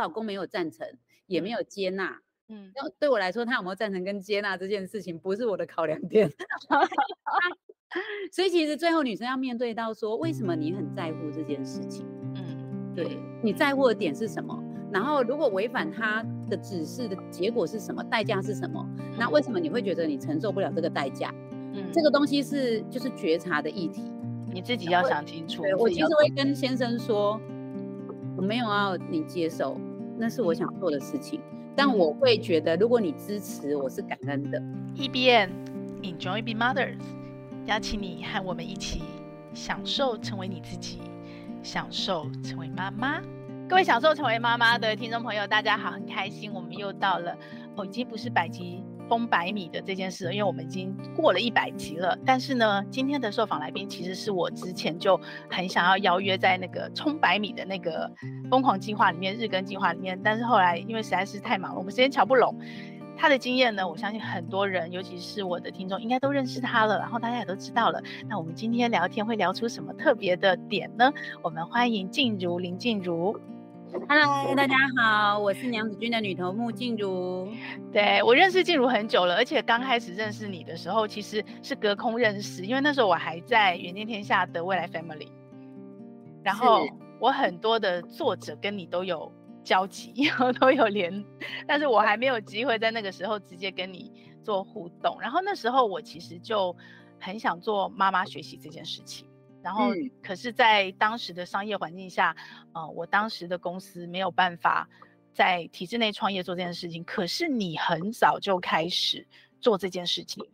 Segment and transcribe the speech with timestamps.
[0.00, 0.86] 老公没有赞成，
[1.26, 2.20] 也没有接纳。
[2.48, 6.30] 嗯，那对我来说，他有没有赞成跟接纳这件事情，不是我的考量点。
[8.32, 12.04] 所以其实最后女生要面对到说，为什么你很在乎这件事情？
[12.34, 14.62] 嗯，对，你在乎的点是什么？
[14.92, 18.02] 然后如果违反他的指示的结果是什么？
[18.04, 18.86] 代价是什么？
[19.16, 21.32] 那为什么你会觉得你承受不了这个代价？
[21.72, 24.02] 嗯，这个东西是就是觉察的议题，
[24.52, 25.62] 你自己要想清楚。
[25.62, 27.40] 对，我其实会跟先生说，
[28.36, 29.78] 我没有要你接受，
[30.16, 31.40] 那是我想做的事情。
[31.76, 34.60] 但我会觉得，如果你支持，我是感恩的。
[34.96, 35.50] EBN
[36.02, 37.00] Enjoy Being Mothers，
[37.66, 39.02] 邀请你和我们一起
[39.52, 41.00] 享受成为你自己，
[41.62, 43.20] 享受成为妈妈。
[43.68, 47.36] 各位享受成为妈妈的听众朋友，大家好，很开心，我们又到了
[47.74, 48.84] 哦，已经不是百集。
[49.08, 52.18] 封百米的这件事，因为我们已经过了一百集了。
[52.24, 58.10] 但是呢，今天的受访来宾其实是我之前就很想要邀约在那个冲百米的那个
[58.50, 60.18] 疯狂计划里面、日更计划里面。
[60.22, 62.56] 但是后来因为实在是太忙了，我们时间瞧不拢。
[63.16, 68.02] 他的经验呢，我相信很多人，尤其是我的听众，应该都认识他了，然后大家也都知道了。
[68.28, 71.12] 那我们今天聊天会聊出什么特别的点呢？
[71.40, 73.38] 我们欢迎静茹林静茹。
[74.08, 77.48] Hello，大家好，我是娘子军的女头目静茹。
[77.92, 85.28] 对，我认识静茹很久了，而且刚开始认识你的时候，其实是隔空认识，因为那时候我还在远见天下的未来 Family，
[86.42, 86.84] 然后
[87.20, 90.12] 我很多的作者跟你都有交集，
[90.60, 91.24] 都有连，
[91.66, 94.10] 但是我还没有机会在那个时候直接跟你
[94.42, 95.16] 做互动。
[95.20, 96.76] 然后那时候我其实就
[97.20, 99.28] 很想做妈妈学习这件事情。
[99.64, 99.88] 然后，
[100.22, 102.36] 可是，在当时的商业环境下，
[102.74, 104.86] 呃，我当时的公司没有办法
[105.32, 107.02] 在体制内创业做这件事情。
[107.02, 109.26] 可是你很早就开始
[109.62, 110.44] 做这件事情，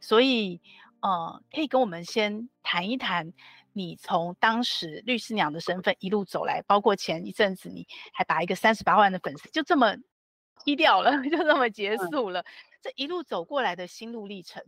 [0.00, 0.60] 所以，
[1.00, 3.32] 呃，可以跟我们先谈一谈，
[3.72, 9.96] 你从当时律师娘的身份一路走来，包括前一阵子你还把一个三十八万的粉丝就这么
[10.62, 12.44] 踢掉了，就这么 结束了，
[12.82, 14.62] 这一路走过来的心路历程，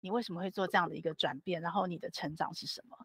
[0.00, 1.62] 你为什么会做这样的一个转变？
[1.62, 2.98] 然后你的成长是什么？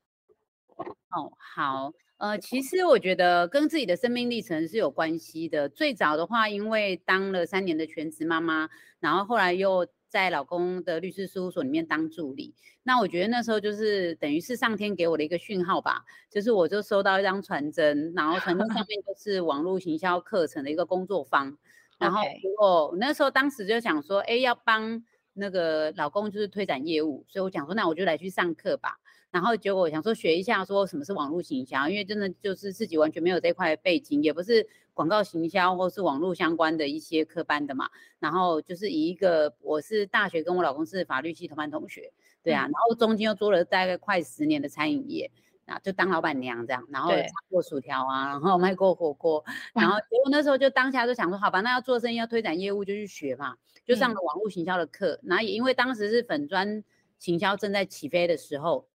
[1.12, 5.68] 哦，好，呃，其实我觉得跟自己的生命历程是有关系的。
[5.68, 8.70] 最早的话，因为当了三年的全职妈妈，
[9.00, 12.54] 然后后来又在老公的律师事务所里面当助理。
[12.84, 21.58] 那我觉得那时候就是等于是上天给我的一个讯号吧，就是我就收到一张传真，然后传真上面就是网络行销课程的一个工作坊。
[22.00, 22.22] 然后
[22.62, 25.04] 我那时候当时就想说，哎，要帮
[25.34, 28.98] 那个老公就是推展业务，所以我想说，那我就来去上课吧。
[29.32, 37.90] 然后结果我想说学一下，说什么是网络行销，因为真的就是自己完全没有这块背景，也不是广告行销或是网络相关的一些科班的嘛。
[38.20, 45.30] 然后就是以一个我是大学跟我老公是法律系同班同学，对啊，然后中间又做了大概快十年的餐饮业，
[45.68, 55.20] 啊就当老板娘这样，然后炒过薯条啊，然后卖过火锅， 然后结果那时候就当下就想说，好吧，那要做生意要推展业务就去学嘛，就上了网络行销的课。
[55.22, 56.84] 然后也因为当时是粉砖
[57.20, 58.89] 行销正在起飞的时候。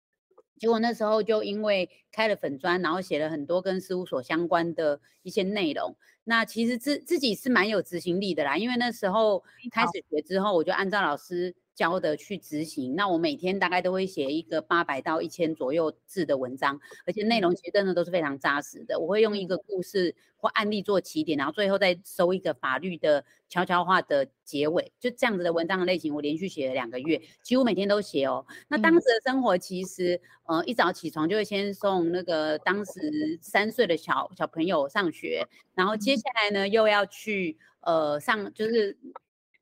[0.61, 5.95] 结果那时候就因为开了粉砖，然后写了很多跟事务所相关的一些内容。
[6.23, 12.95] 那其实自自己是蛮有执行力的啦，因为那时候开始学之后，我就按照老师教的去执行。
[12.95, 18.99] 那我每天大概都会写一个八百到一千左右字的文章，而且内容其实真的都是非常扎实的。
[18.99, 28.45] 我会用一个故事或案例做起点，然后最后再收一个法律的悄悄话的结尾，就这样子的文章的类型，我连续写了两个月，几乎每天都写哦。
[28.67, 38.95] 那当时的生活其实，呃，一早起床就会先送那个当时三岁的小小朋友上学，然后接下来呢又要去呃上就是。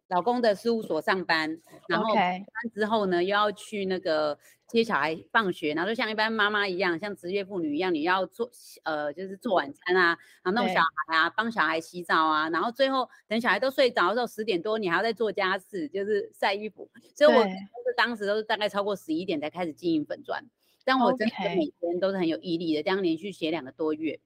[0.09, 4.37] 老公的事务所上班，然后上班之后呢又要去那个
[4.67, 8.49] 接小孩放学，然后就像一般妈妈一样，像职业妇女一样，你要做
[8.83, 16.89] 呃，就是做晚餐啊，然后弄小孩啊，帮小孩洗澡啊，然后最后等小孩都睡着的时候，十点多你还要再做家事，就是晒衣服。
[17.15, 20.43] 所以我就是当时都是大概超过十一点才开始经营粉砖，
[20.83, 24.19] 但我真的每天都是很有毅力的，这样连续写两个多月。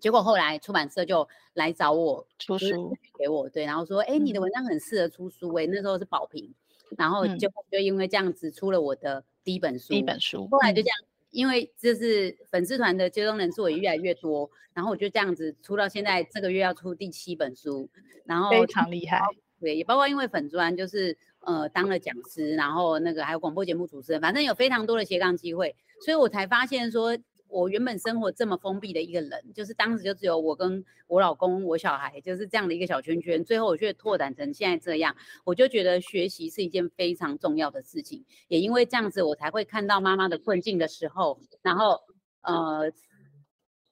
[0.00, 6.54] 结果后来出版社就来找我出书给我，对，然后说，哎、欸，你的文章很适合出书，哎、欸，那时候是保平，
[6.96, 10.96] 然后就就因为这样子出了我的第一本书，第一本书，后来就这样，
[11.30, 17.88] 因为就是粉丝团的追踪人数也越来越多，然后我就这样子出到现在这个月要出第七本书，
[18.24, 19.20] 然后非常厉害，
[19.60, 25.74] 对，也包括因为粉专就是呃当了讲师，然后那个还有广播节目主持人，反正有非常多的斜杠机会，
[26.04, 27.18] 所以我才发现说。
[27.48, 33.42] 我原本生活这么封闭的一个人，就是当时就只有我跟我老公、我小孩，就是这样的一个小圈圈。
[33.44, 38.24] 最后我却拓展成现在这样，我就觉得学习是一件非常重要的事情。
[38.48, 42.00] 也因为这样子，我才会看到妈妈的困境的时候，然后
[42.42, 42.92] 呃，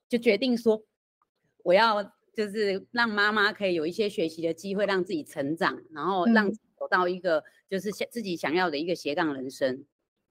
[0.09, 0.83] 就决定说
[1.65, 2.03] 我要
[2.35, 9.85] 就是让妈妈可以有一些学习的机会，让自己成长，然后让走到一个就是想自己想要的一个斜杠人生。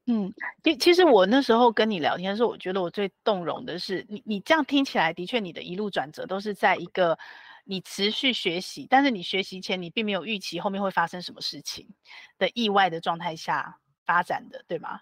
[0.08, 0.32] 嗯，
[0.64, 7.18] 其其实我那时候跟你聊天的时候，我觉得我最动容的是你，你这样听起来的确，你的一路转折都是在一个
[7.64, 11.88] 你持续学习，但是你学习前你并没有预期后面会发生什么事情
[12.38, 15.00] 的意外的状态下发展的，对吗？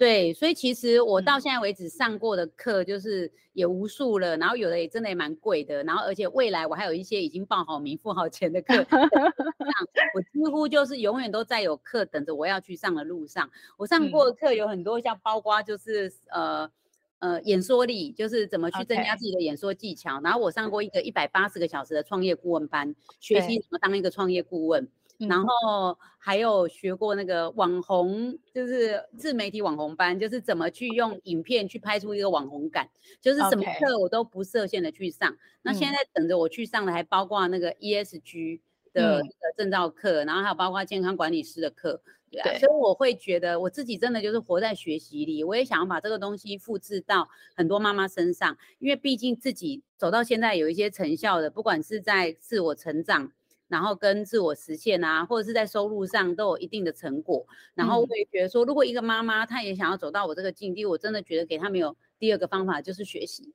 [0.00, 8.72] 对，所以其实我到现在为止上过的课就是也无数了，嗯、然后有的也真的也蛮贵的，然后而且未来我还有一些已经报好名、付好钱的课，
[10.16, 13.50] 我几乎就是永远都在有课等着我要去上的路上。
[13.76, 16.70] 我上过的课有很多，像包括就是呃
[17.18, 20.18] 呃演说力，就是怎么去增加自己的演说技巧。
[20.22, 24.88] 然后我上过一个一百八十个小时的创业顾问班，学习怎么当一个创业顾问。
[25.28, 32.88] 然后还有学过那个网红，就是自媒体网红班，就是怎么去用影片去拍出一个网红感，
[33.20, 35.36] 就是什么课我都不设限的去上。
[35.62, 38.60] 那现在等着我去上的还包括那个 ESG
[38.92, 39.22] 的
[39.56, 42.00] 证照课，嗯、然后还有包括健康管理师的课，
[42.30, 42.48] 对啊。
[42.50, 53.32] 对，所以我会觉得我自己真的就是活在学习里，我也想要把这个东西复制到很多妈妈身上，因为毕竟自己走到现在有一些成效的，不管是在自我成长。
[53.70, 57.46] 然后跟自我实现啊，或者是在收入上都有一定的成果。
[57.72, 63.54] 然后我也觉得说，如果一个妈妈她也想要走到我这个境地，我真的觉得给她没有第二个方法就是学习。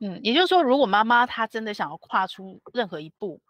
[0.00, 3.40] 嗯，也就是说，如果妈妈她真的想要跨出任何一步，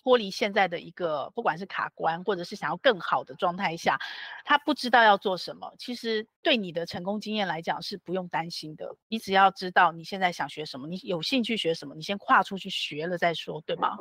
[0.00, 3.98] 脱离现在的一个不管是卡关，或者是想要更好的状态下，
[4.44, 8.94] 她不知道要做什么，其实对你的成功经验来讲是不用担心的。
[9.08, 13.98] 你只要知道你现在想学什么，你有兴趣学什么，你先跨出去学了再说，对吗？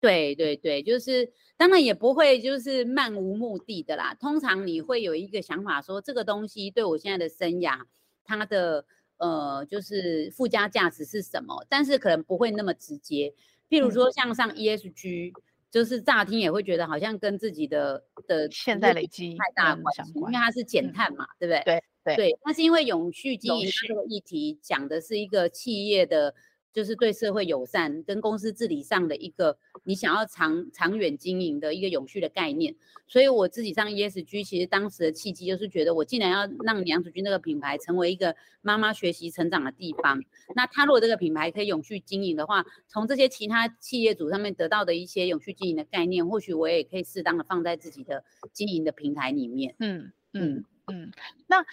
[0.00, 4.14] 对对对，就是当然也不会就是漫无目的的啦。
[4.14, 7.82] 通常你会有一个想法说，这个东西对我现在的生涯，
[8.24, 8.84] 它的
[9.18, 11.66] 呃就是附加价值是什么？
[11.68, 13.34] 但是可能不会那么直接。
[13.68, 21.62] 譬如说像上 ESG，、嗯、就是乍听也会觉得好像跟自己的的现在累积太大的关系，因为它是减碳嘛，嗯、对不对？
[21.64, 22.38] 对对对。
[22.46, 26.34] 那是因为永续经营这个议题讲的是一个企业的。
[26.72, 32.74] 就是对社会友善跟公司治理上的一个你想要长长远经营的一个永续的概念，
[33.06, 40.22] 所以我自己上 ESG，其实当时的契机就是觉得我既然要让娘子军这个品牌成为一个妈妈学习成长的地方，
[40.54, 49.74] 那他如果这个品牌可以永续经营的话，从这些其他企业主上面得到的一些永续经营的概念，或许我也可以适当的放在自己的经营的平台里面。
[49.78, 51.10] 嗯嗯嗯，
[51.46, 51.64] 那。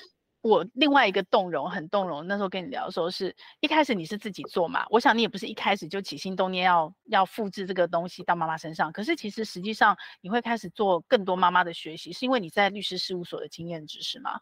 [0.48, 2.26] 我另外一个动容，很动容。
[2.26, 4.86] 那时候跟你聊的时候是，是一开始你是自己做嘛？
[4.90, 8.92] 我想你也不是一开始就起心动念要要复制这个东西到妈妈身上。
[8.92, 14.40] 可是其实实际上你会开始做更多妈妈的学习，是因为你在律师事务所的经验值是吗？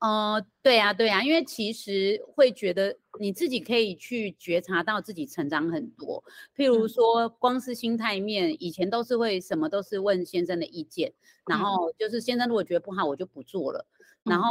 [0.00, 6.24] 呃，对呀，对呀，因为其实会觉得你自己可以去觉察到自己成长很多。
[6.56, 11.12] 譬如说，光是心态面，以前都是会什么都是问先生的意见，
[11.46, 13.86] 然后就是先生如果觉得不好，我就不做了。
[14.24, 14.48] 然后，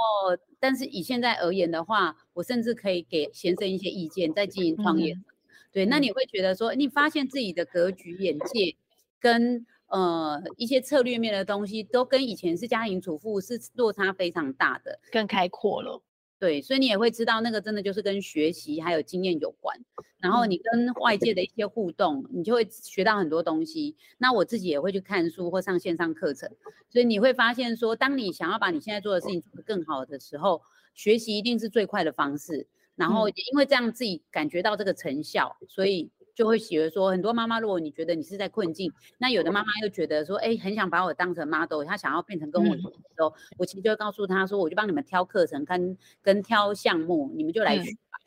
[0.60, 5.14] 但是以现在而言的话，我甚至可以给先生一些意见，在经营创业。
[5.14, 5.24] 嗯、
[5.72, 8.76] 对，那你会觉得说，你发现自己的格局、眼界
[9.20, 16.02] 跟呃一些策略面的东西，都跟以前是家庭主妇是落差非常大的，更开阔了。
[16.40, 19.78] 对，所以你也会知道，那个真的就是跟学习还有经验有关。
[20.20, 23.96] 然后你跟外界的一些互动，你就会学到很多东西。
[24.18, 26.50] 那我自己也会去看书或上线上课程，
[26.90, 30.62] 所以你会发现说，当你想要把你现在做的事情做得更好的时候，
[30.94, 32.66] 学习一定是最快的方式。
[32.96, 36.10] 然后也因为这样自己感觉到这个成效，所以。
[36.40, 48.18] 就会觉得说，很多妈妈，如果你觉得你是在困境，那有的妈妈又觉得说，哎，很想把我当成 model，她想要变成跟我的时候，嗯、我其实就会告诉她说，我就帮你们挑课程跟跟挑项目，你们就来学吧。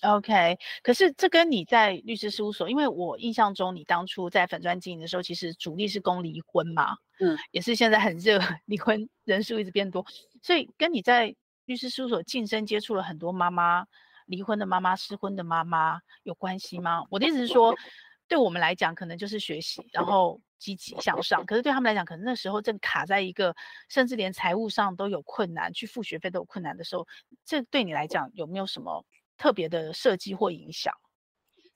[0.00, 10.02] 嗯、OK，可是这跟你在律师事务所，因为我印象中你当初在粉专经营的时候，其实主力是攻离婚嘛，嗯，也是现在很热，离婚人数一直变多，
[10.40, 11.36] 所以跟你在
[11.66, 13.84] 律师事务所晋升接触了很多妈妈。
[14.30, 17.04] 离婚的妈妈、失婚的妈妈有关系吗？
[17.10, 17.74] 我的意思是说，
[18.28, 21.44] 对我们来讲，可能就是学习，然后积极向上。
[21.44, 23.52] 可是对他们来讲，可能那时候正卡在一个，
[23.88, 27.08] 甚至连财务上都有困难，去付学费都有困难的时候，
[27.44, 29.04] 这对你来讲有没有什么
[29.36, 30.94] 特别的设计或影响？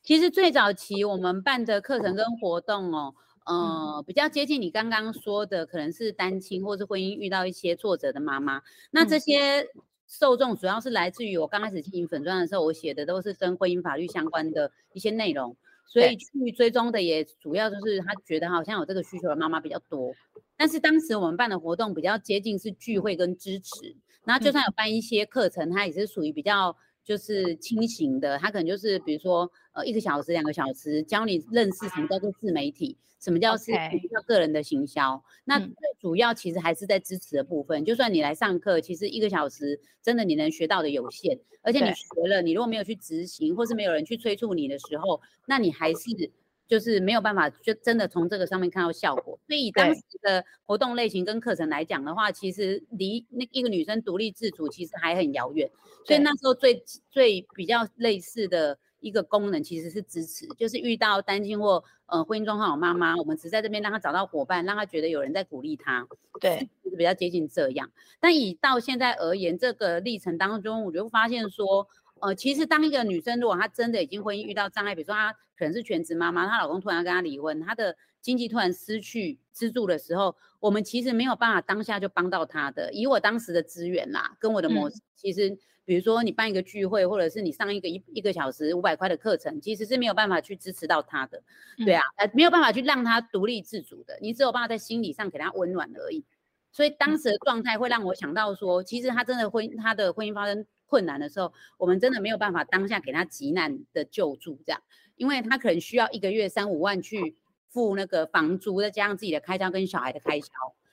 [0.05, 3.15] 其实最早期我们办的课程跟活动哦，
[3.47, 8.63] 呃，比较接近你刚刚说的，可能是单亲或是婚姻遇到一些挫折的妈妈。
[8.93, 9.67] 那这些。
[10.05, 15.57] 嗯受众主要是来自于我刚开始经营粉钻的时候，我写的都是跟婚姻法律相关的一些内容，
[15.87, 20.15] 所以去追踪的也主要就是他觉得好像有这个需求的妈妈比较多。
[20.57, 35.23] 但是当时我们办的活动比较接近是聚会跟支持，然后就算有办一些课程，它也是属于比较就是清醒的，他可能就是比如说呃一个小时两个小时教你认识什么叫做自媒体，什么叫是叫个人的行销。
[35.45, 46.31] 那最主要其实还是在支持的部分，嗯、就算你来上课，其实一个小时真的你能学到的有限，而且你学了，你如果没有去执行，或是没有人去催促你的时候，那你还是。
[46.67, 49.39] 就是没有办法，就真的从这个上面看到效果。
[49.47, 55.71] 所以以当时的活动类型跟课程来讲的话，其实离那一个女生独立自主其实还很遥远。
[56.07, 66.07] 所以那时候最最比较类似的一个功能其实是支持，就是遇到单亲或呃婚姻状况好妈妈，我们只在这边让她找到伙伴，让她觉得有人在鼓励她。
[66.41, 67.91] 对，就是比较接近这样。
[68.21, 71.87] 但以到现在而言，这个历程当中，我就发现说。
[72.25, 82.91] 呃，其实当一个女生如果她真的已经婚姻遇到障碍，比如说她可能是全职妈妈，她老公突然要跟她离婚，她的经济突然失去支柱的时候，我们其实没有办法当下就帮到她的。
[82.95, 91.43] 以我当时的资源啦，跟我的模式，嗯、其实比如说你办一个聚会，或者是你上一个一一个小时五百块的课程，其实是没有办法去支持到她的。
[91.85, 96.25] 对啊，呃，没有办法去让她独立自主的，你只有办法在心理上给她温暖而已。
[96.73, 100.65] 所以当时的状态会让我想到说，其实她真的婚她的婚姻发生。
[100.95, 104.81] 困难的时候，我们真的没有办法当下给他急难的救助，这样，
[105.17, 107.35] 因为他可能需要一个月三五万去
[107.69, 110.47] 付那个房租，再加上自己的开销跟小孩的开销，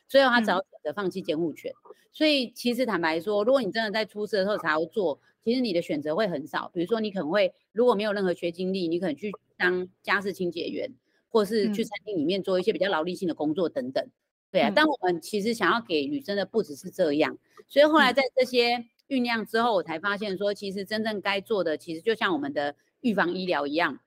[0.08, 1.72] 所以他只好选择放弃监护权。
[1.86, 1.96] 嗯。
[2.12, 6.72] 所以其实坦白说，如果你真的在出事的时候才要做，其实你的选择会很少。
[6.74, 10.92] 比如说你可能会如果没有任何学经历，你可能去当家事清洁员，
[11.30, 14.04] 或是去餐厅里面做一些比较劳力性的工作等等。
[14.52, 18.88] 对啊，但我们其实想要给女生的不只是这样，所以后来在这些。
[19.12, 24.00] 酝酿之后，我才发现说，其实真正该做的，其实就像我们的预防医疗一样，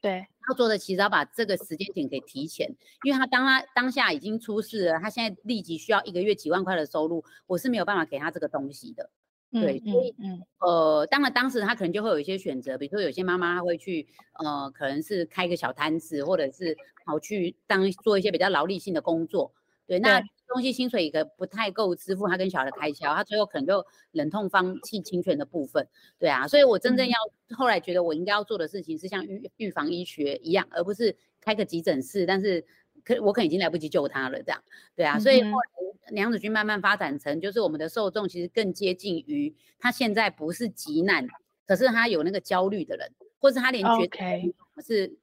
[0.00, 9.10] 对，要做的其实要把这个时间点给提前，因为他当他当下已经出事了，他现在立即需要一个月几万块的收入，我是没有办法给他这个东西的，
[9.50, 14.06] 对，嗯、所以嗯呃，当然当时他可能就会有一些选择，比如说有些妈妈她会去
[14.38, 19.52] 呃，可能是开个小摊子，或者是跑去当做一些比较劳力性的工作，
[19.88, 20.22] 对，那。
[20.52, 27.16] 对东西薪水一个不太够支付他跟小孩的开销，他最后可能就忍痛放弃侵权的部分，对啊，所以我真正要
[27.56, 32.62] 后来觉得我应该要做的事情是像预预防医学一样，而不是开个急诊室，但是
[33.02, 34.62] 可我可能已经来不及救他了，这样，
[34.94, 41.26] 对啊，所以后来娘子军慢慢发展成就是我们的受众其实更接近于他现在不是急难，
[41.66, 44.54] 可是他有那个焦虑的人，或是他连觉得
[44.84, 45.16] 是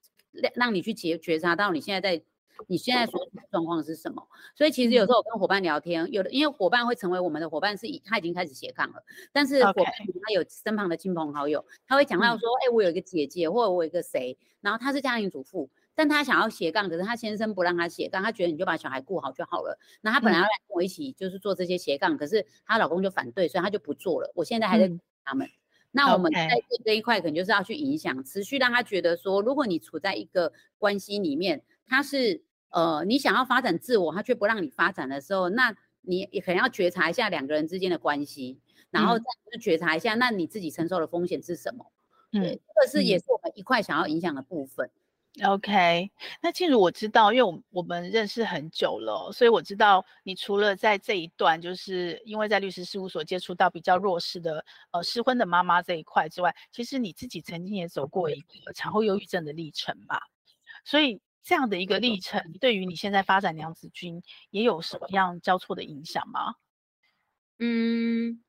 [0.56, 2.24] 让你去觉觉察到你现在在。
[2.68, 4.28] 你现在所处的状况是什么？
[4.56, 19.80] 所以其实有时候我跟伙伴聊天，有的因为伙伴会成为我们的伙伴，是以他已经开始斜杠了，但是伙伴他有身旁的亲朋好友，他会讲到说，哎、嗯欸，我有一个姐姐，或者我有一个谁，然后他是家庭主妇，但他想要斜杠，可是他先生不让他斜杠，他觉得你就把小孩顾好就好了。
[20.02, 24.32] 那他本来要来跟我一起就是做这些斜杠，可是她老公就反对，所以他就不做了。
[24.36, 24.92] 我现在还在
[25.24, 25.48] 他们。
[25.48, 25.52] 嗯、
[25.92, 26.50] 那我们在
[26.84, 32.44] 这一块可能就是要去影响，持续让他觉得说，如果你处在一个关系里面，他是。
[32.70, 38.60] 呃，你想要发展自我，他却不让你发展的时候，那你也可能要觉察一下两个人之间的关系，
[38.92, 39.26] 然后再
[39.60, 41.92] 觉察一下，那你自己承受的风险是什么？
[42.32, 44.90] 嗯，对，这个是也是我们一块想要影响的部分。
[45.44, 46.12] OK，
[46.42, 60.22] 那静茹我知道，因为我我们认识很久了，所以我知道你除了在这一段，就是因为在律师事务所接触到比较弱势的呃失婚的妈妈这一块之外，其实你自己曾经也走过一个产后忧郁症的历程吧，
[60.84, 61.20] 所以。
[61.44, 66.56] 这样的一个历程，对于你现在发展娘子军也有什么样交错的影响吗？
[67.60, 68.42] 嗯，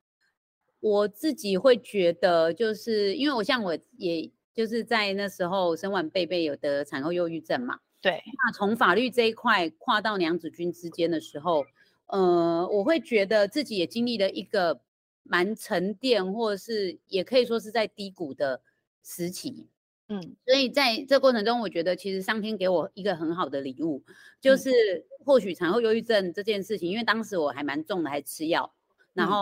[0.80, 8.23] 我自己会觉得，就是因为我像我也就是在那时候生完贝贝有得产后忧郁症嘛，对。
[8.44, 11.64] 那从法律这一块跨到娘子军之间的时候，
[12.06, 14.80] 呃，我会觉得自己也经历了一个
[15.23, 18.62] 蛮沉淀，或者是也可以说是在低谷的
[19.02, 19.68] 时期。
[20.12, 24.02] 嗯，所以在这过程中，我觉得其实上天给我一个很好的礼物，
[24.40, 28.75] 就是或许产后忧郁症这件事情，因为当时我还蛮重的，还吃药，
[29.14, 29.40] 然后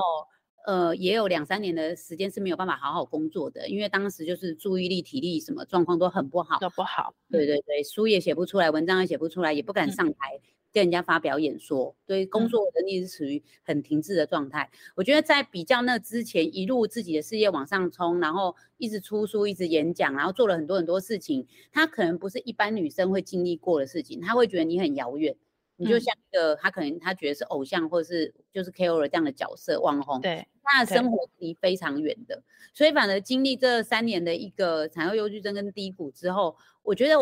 [0.67, 7.15] 呃也有两三年的时间是没有办法好好工作的，因为当时就是注意力、体力什么状况都很不好，都不好。
[7.31, 10.39] 对对对，书也写不出来，文章也写不出来，也不敢上台。
[10.73, 14.69] 跟人家发表演说，对工作能力是处于很停滞的状态。
[14.73, 14.93] 嗯。
[14.97, 21.47] 我觉得在比较那之前，一路自己的事业往上冲，然后一直出书，一直演讲，然后做了很多很多事情。
[21.73, 25.35] 她可能不是一般女生会经历过的事情，她会觉得你很遥远。
[25.77, 30.21] 你就像一个，她可能她觉得是偶像，或者是就是 KOL 这样的角色，网红。
[30.21, 32.43] 对，她的生活离非常远的。
[32.75, 37.15] 所以反而经历这三年的一个产后忧郁症跟低谷之后，我觉得。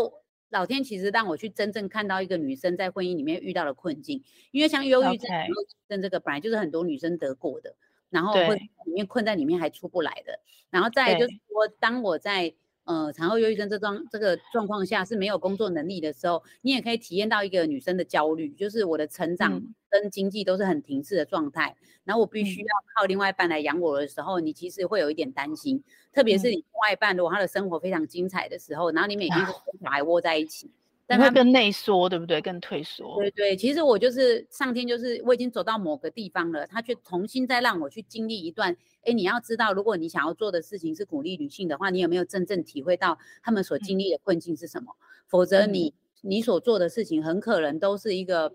[0.50, 4.22] 老天其实让我去真正看到一个女生在婚姻里面遇到的困境，
[4.52, 7.74] 因为像忧郁症、忧郁症这个本来就是很多女生得过的，
[8.10, 10.40] 然后会里面困在里面还出不来的。
[10.70, 12.54] 然后再就是说，当我在
[12.86, 29.46] 呃产后忧郁症这状这个状况下是没有工作能力的时候，你也可以体验到一个女生的焦虑，就是我的成长跟经济都是很停滞的状态，嗯、然后我必须要靠另外一半来养我的时候，你其实会有一点担心，特别是你另外一半如果他的生活非常精彩的时候，然后你每天跟
[29.82, 30.70] 小孩窝在一起。
[31.08, 32.40] 但他更内缩，对不对？
[32.40, 33.16] 更退缩。
[33.20, 38.76] 对对，其实我就是上天，就是我已经走到某个地方了，他却重新再让我去经历一段。
[39.04, 44.92] 哎，你要知道，如果你想要做的事情是鼓励女性的话，你有没有真正体会到他们所经历的困境是什么？
[44.98, 48.52] 嗯、否则你，你你所做的事情很可能都是一个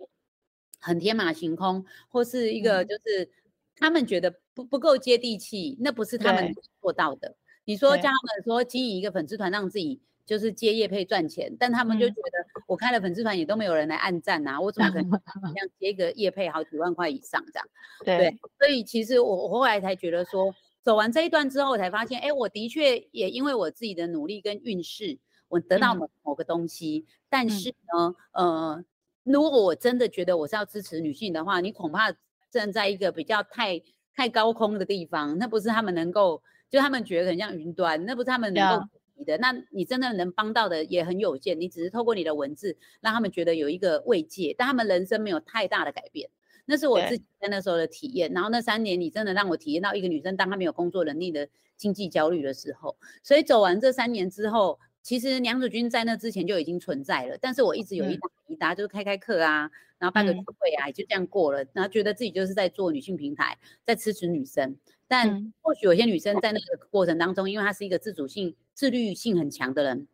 [0.79, 3.29] 很天马行空，或是一个就是
[3.77, 7.33] 他们觉得不不够接地气，那不是他们做到的。
[7.63, 10.01] 你说叫他们说经营一个粉丝团，让自己。
[10.31, 15.11] 就是接业配赚钱，但他们就觉得我开了粉丝团也都没有人来按赞啊，我怎么可能
[15.53, 17.67] 像接一个业配好几万块以上这样？
[18.05, 25.19] 对，对，所以其实我我后来才觉得说，走完这一段之后，我才发现，哎，我的确也因为我自己的努力跟运势，
[25.49, 27.05] 我得到某某个东西。
[27.05, 28.85] 嗯、但是呢，呃，
[29.25, 32.09] 如果我真的觉得我是要支持女性的话，你恐怕
[32.49, 33.81] 站在一个比较太
[34.15, 38.85] 太高空的地方，那不是他们能够，就他们觉得很像云端，那不是他们能够。
[39.23, 46.29] 的，那你真的能帮到的也很有限，你只是透过你的文字让他们觉得有一个慰藉，但他们人生没有太大的改变。
[46.65, 48.31] 那是我自己在那时候的体验。
[48.31, 52.95] 然后那三年，你真的让我体验到一个女生当她没有工作能力的经济焦虑的时候。
[53.23, 61.65] 所以走完这三年之后，其实娘子军在那之前就已经存在了，但是我一直有一搭一搭，就是开开课啊，然后办个聚会啊，也就这样过了。
[61.73, 64.77] 然后觉得自己就是在做女性平台，在支持女生。
[65.11, 68.55] 但或许有些女生在那个过程当中，因为她是一个自主性。
[68.73, 70.07] 自律性很强的人，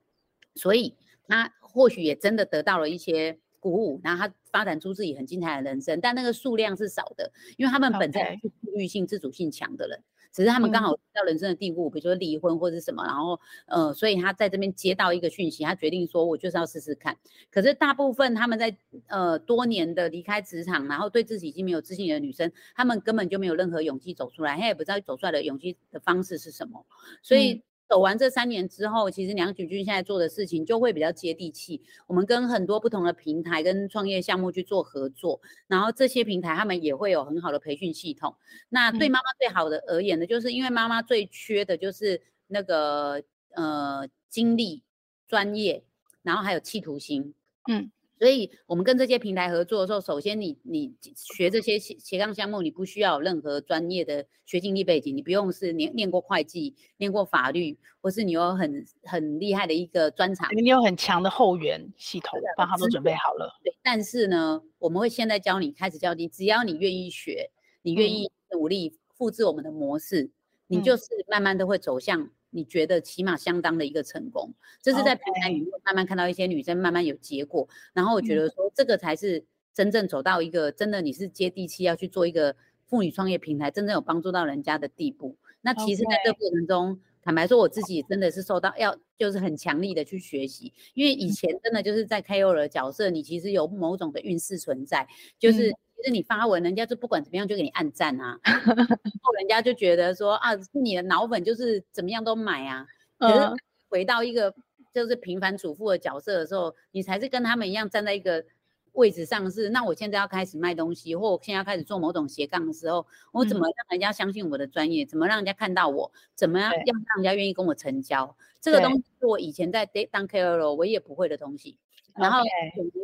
[0.56, 0.96] 所以
[1.28, 6.02] 她或许也真的得到了一些鼓舞，然后她发展出自己很精彩的人生。
[6.02, 10.04] 但那个数量是少的，因为他们本身是自律性、自主性强的人，
[10.38, 17.18] 只是他们刚好到人生的地步，比如说离婚或者什么，然后呃，所以他在这边接到一个讯息，他决定说，我就是要试试看。
[17.52, 18.78] 可是大部分他们在
[19.08, 26.86] 呃多年的离开职场，然后对自己已经没有自信的女生，他们根本就没有任何勇气走出来，他也不知道走出来的勇气的方式是什么，
[27.24, 27.64] 所以。
[27.88, 31.82] 走完这三年之后，其实娘子军现在做的事情就会比较接地气。
[32.06, 38.36] 我们跟很多不同的平台跟创业项目去做合作，然后这些平台他们也会有很好的培训系统。
[38.70, 44.84] 那对妈妈最好的而言呢，就是因为妈妈最缺的就是那个呃精力、
[45.28, 45.84] 专业，
[46.24, 47.34] 然后还有企图心。
[47.70, 47.90] 嗯。
[48.20, 63.56] 所以，我们跟这些平台合作的时候，首先你你学这些斜斜杠项目，你不需要有任何专业的学经历背景，你不用是念念过会计、念过法律，或是你有很很厉害的一个专长，你有很强的后援系统，帮他们准备好了。
[63.64, 67.52] 对，但是呢，我们会现在教你，开始教你，只要你愿意学，
[67.84, 70.32] 你愿意努力复制我们的模式，嗯、
[70.68, 72.32] 你就是慢慢都会走向。
[72.50, 82.56] 你觉得起码相当的一个成功，这是在平台里面慢慢看到一些女生慢慢有结果，然后我觉得说这个才是真正走到一个真的你是接地气要去做一个
[82.86, 85.36] 妇女创业平台，真正有帮助到人家的地步。
[85.62, 95.08] 那其实在这个过程中，坦白说我自己真的是受到要就是很强力的去学习，因为以前真的就是在 KOL 的角色，你其实有某种的运势存在，
[95.38, 95.76] 就是。
[95.98, 102.86] 其实你发文，人家就不管怎么样就给你按赞啊， 然后人家就觉得说啊，是你的脑粉就是怎么样都买啊。
[103.18, 103.50] 可是
[103.90, 104.54] 回到一个
[104.94, 108.46] 就是平凡主妇的角色的时候，你才是跟他们一样站在一个
[108.92, 109.70] 位置上是。
[109.70, 115.04] 那我现在要开始卖东西，或我现在要开始做某种斜杠的时候，我怎么让人家相信我的专业？
[115.04, 116.12] 怎么让人家看到我？
[116.36, 118.38] 怎么样要让人家愿意跟我成交？
[118.62, 121.80] 这个东西是我以前在当 KOL 我也不会的东西，
[122.14, 122.42] 然后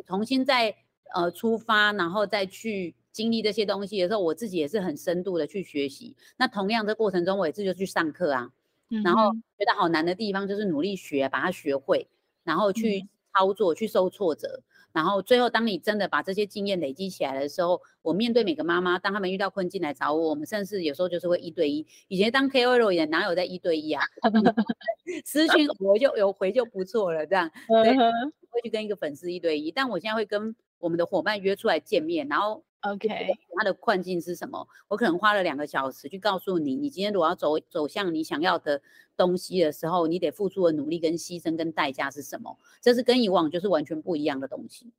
[0.05, 0.75] 重新再。
[1.13, 6.15] 呃，出发，然后再去经历这些东西的时候，我自己也是很深度的去学习。
[6.37, 8.49] 那同样的过程中，我也是就去上课啊，
[8.89, 12.07] 嗯、然后觉得好难的地方就是努力学，把它学会，
[12.43, 21.85] 然后去操作，嗯、去受挫折，然后最后当你真的把这些经验累积起来的时候，我面对每个妈妈，当他们遇到困境来找我，我们甚至有时候就是会一对一。
[22.07, 24.03] 以前当 KOL 也哪有在一对一啊？
[25.25, 30.55] 私讯我就有回就不错了，这样，所以会去跟一个粉丝一对一，但我现在会跟。
[30.83, 33.07] 我们的伙伴约出来见面，然后 OK，
[33.57, 34.67] 他的困境是什么？
[34.89, 38.81] 我可能花了两个小时去告诉你，你今天如果要走走向你想要的
[39.15, 42.59] 东西的时候，你得付出的努力跟牺牲跟代价是什么？
[42.81, 44.91] 这是跟以往就是完全不一样的东西。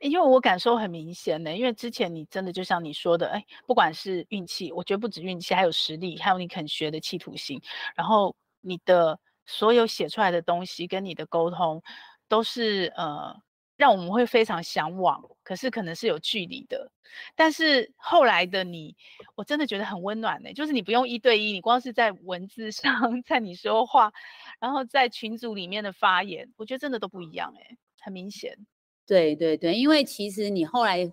[0.00, 7.62] 因为我感受很明显的，因为之前你真的就像你说的，哎，不管是运气，我觉得不止运气，还有实力，还有你肯学的企图心，
[7.94, 11.80] 然后你的所有写出来的东西跟你的沟通，
[12.28, 13.40] 都是呃。
[13.78, 16.90] 让我们会非常向往，可是可能是有距离的。
[17.36, 18.94] 但是后来的你，
[19.36, 20.52] 我真的觉得很温暖呢、欸。
[20.52, 24.12] 就是你不用一对一，你光是在文字上，在你说话，
[24.58, 28.58] 然后在群组里面的发言，我觉得真的都不一样哎、欸，很明显。
[29.06, 31.08] 对对对，因为其实你后来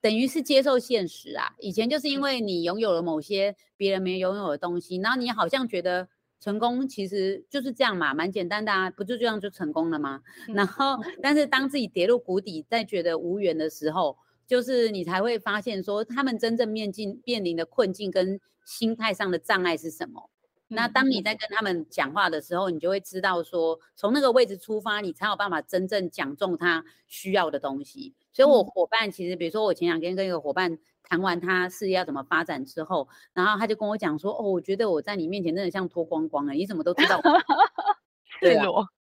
[0.00, 1.52] 等于是接受现实啊。
[1.58, 6.08] 以前就是因为你拥有了某些别人没拥有的东西，然后你好像觉得。
[6.44, 10.20] 成功其实就是这样嘛，蛮简单的啊，不就这样就成功了吗？
[10.46, 20.28] 嗯、然后，但是当自己跌入谷底，在觉得无缘的时候，就是你才会发现说，他们真正面境面临的困境跟心态上的障碍是什么。
[20.68, 28.12] 嗯、那当你在跟他们讲话的时候，你就会知道说，从那个位置出发，你才有办法真正讲中他需要的东西。
[28.34, 30.78] 所以，我伙伴其实，比如说我前两天跟一个伙伴。
[31.04, 37.20] 谈完他事业要怎么发展之后，然后他就跟我讲说：“哦，我觉得我在你面前真的像脱光光了，你怎么都知道？
[38.40, 38.64] ”对啊。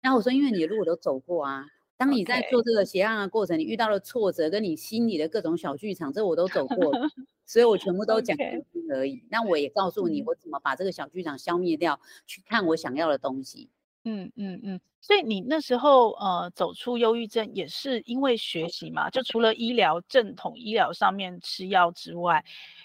[0.01, 7.07] 然后我说：“因为你的路我都走过啊，当你在做这个斜杠的过程，你遇到了挫折，跟你心里的各种小剧场，这我都走过了，
[7.45, 8.35] 所以我全部都讲
[8.95, 9.23] 而已。
[9.29, 13.69] 那我也告诉你，我怎么把这个小剧场消灭掉，去看我想要的东西。”
[14.03, 19.09] 嗯嗯嗯，所以你那时候呃走出忧郁症也是因为学习嘛？
[19.11, 22.43] 就除了医疗正统医疗上面吃药之外，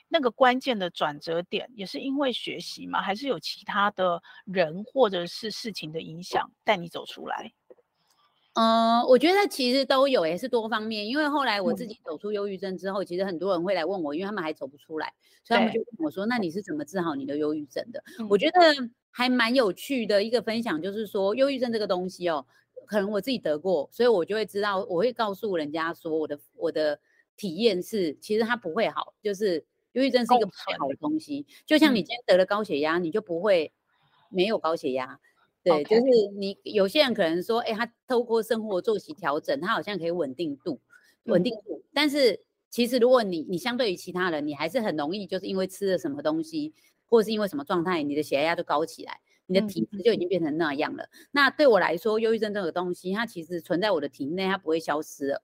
[0.08, 3.00] 那个关键的转折点也是因为学习嘛？
[3.00, 7.50] 还是有其他的人或者是事情的影响带你走出来？
[8.56, 11.06] 嗯、呃，我觉得其实都有，也是多方面。
[11.06, 15.12] 因为后来我自己走出忧郁症之后，嗯、其实很多人会来问我，因为他们还走不出来，
[15.44, 18.60] 所以他们就问我说：“那你是怎么治好你的忧郁症的？”嗯、我觉得。
[19.16, 22.44] 还蛮有趣的一个分享，就是说忧郁症这个东西哦，
[22.86, 27.00] 可能我自己得过，所以我就会知道，我会告诉人家说，我的我的
[27.34, 31.46] 体验是，其实它不会好，就是忧郁症是一个不好的东西。
[31.64, 33.72] 就像你今天得了高血压，你就不会
[34.28, 35.18] 没有高血压，
[35.66, 36.02] 对，就是
[36.38, 40.80] 你有些人可能说，哎，他透过生活作息调整，他好像可以稳定度，
[41.24, 46.72] 稳定度，但是其实如果你你相对于其他人，你还是很容易就是因为吃了什么东西。
[47.08, 51.04] 或者是因为什么状态，你的血压就高起来，你的体质就已经变成那样了。
[51.04, 55.42] 嗯、那对我来说，忧郁症这个东西，它其实存在我的体内，它不会消失了。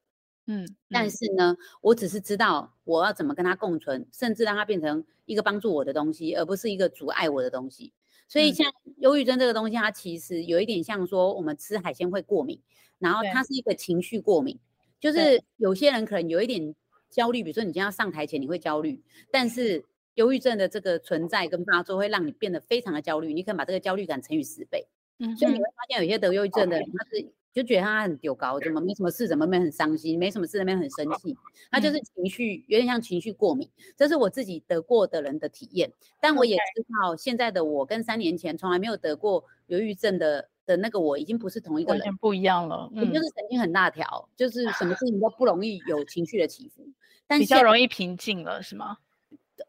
[0.49, 7.93] 嗯，嗯，但是呢，我只是知道我要怎么跟它共存，甚至让它变成一个帮助我的东西，而不是一个阻碍我的东西。
[8.33, 12.59] 所以像忧郁症这个东西，它其实有一点像说我们吃海鲜会过敏，
[12.99, 14.59] 然后它是一个情绪过敏，
[14.99, 16.75] 就是有些人可能有一点
[17.11, 19.85] 焦虑，比如说你今天要上台前你会焦虑，但是。
[20.17, 24.87] 忧郁症的这个存在跟发作会让你变得非常的焦虑，你可以把这个焦虑感乘以十倍。
[25.23, 31.37] 嗯，所以你会发现有些得忧郁症的人他是就觉得他很丢高，怎么没什么事，怎么没很伤心，没什么事那边很生气，
[31.71, 33.69] 他就是情绪有点像情绪过敏。
[33.95, 42.91] 这是我自己得过的人的体验，但我也知道现在的我跟三年前从来没有得过忧郁症的的那个我已经不是同一个人，完全不一样了。
[42.95, 46.89] 嗯，就是神经很大条，就是什么事情都不容易有情绪的起伏，
[47.27, 48.97] 但比较容易平静了，是吗？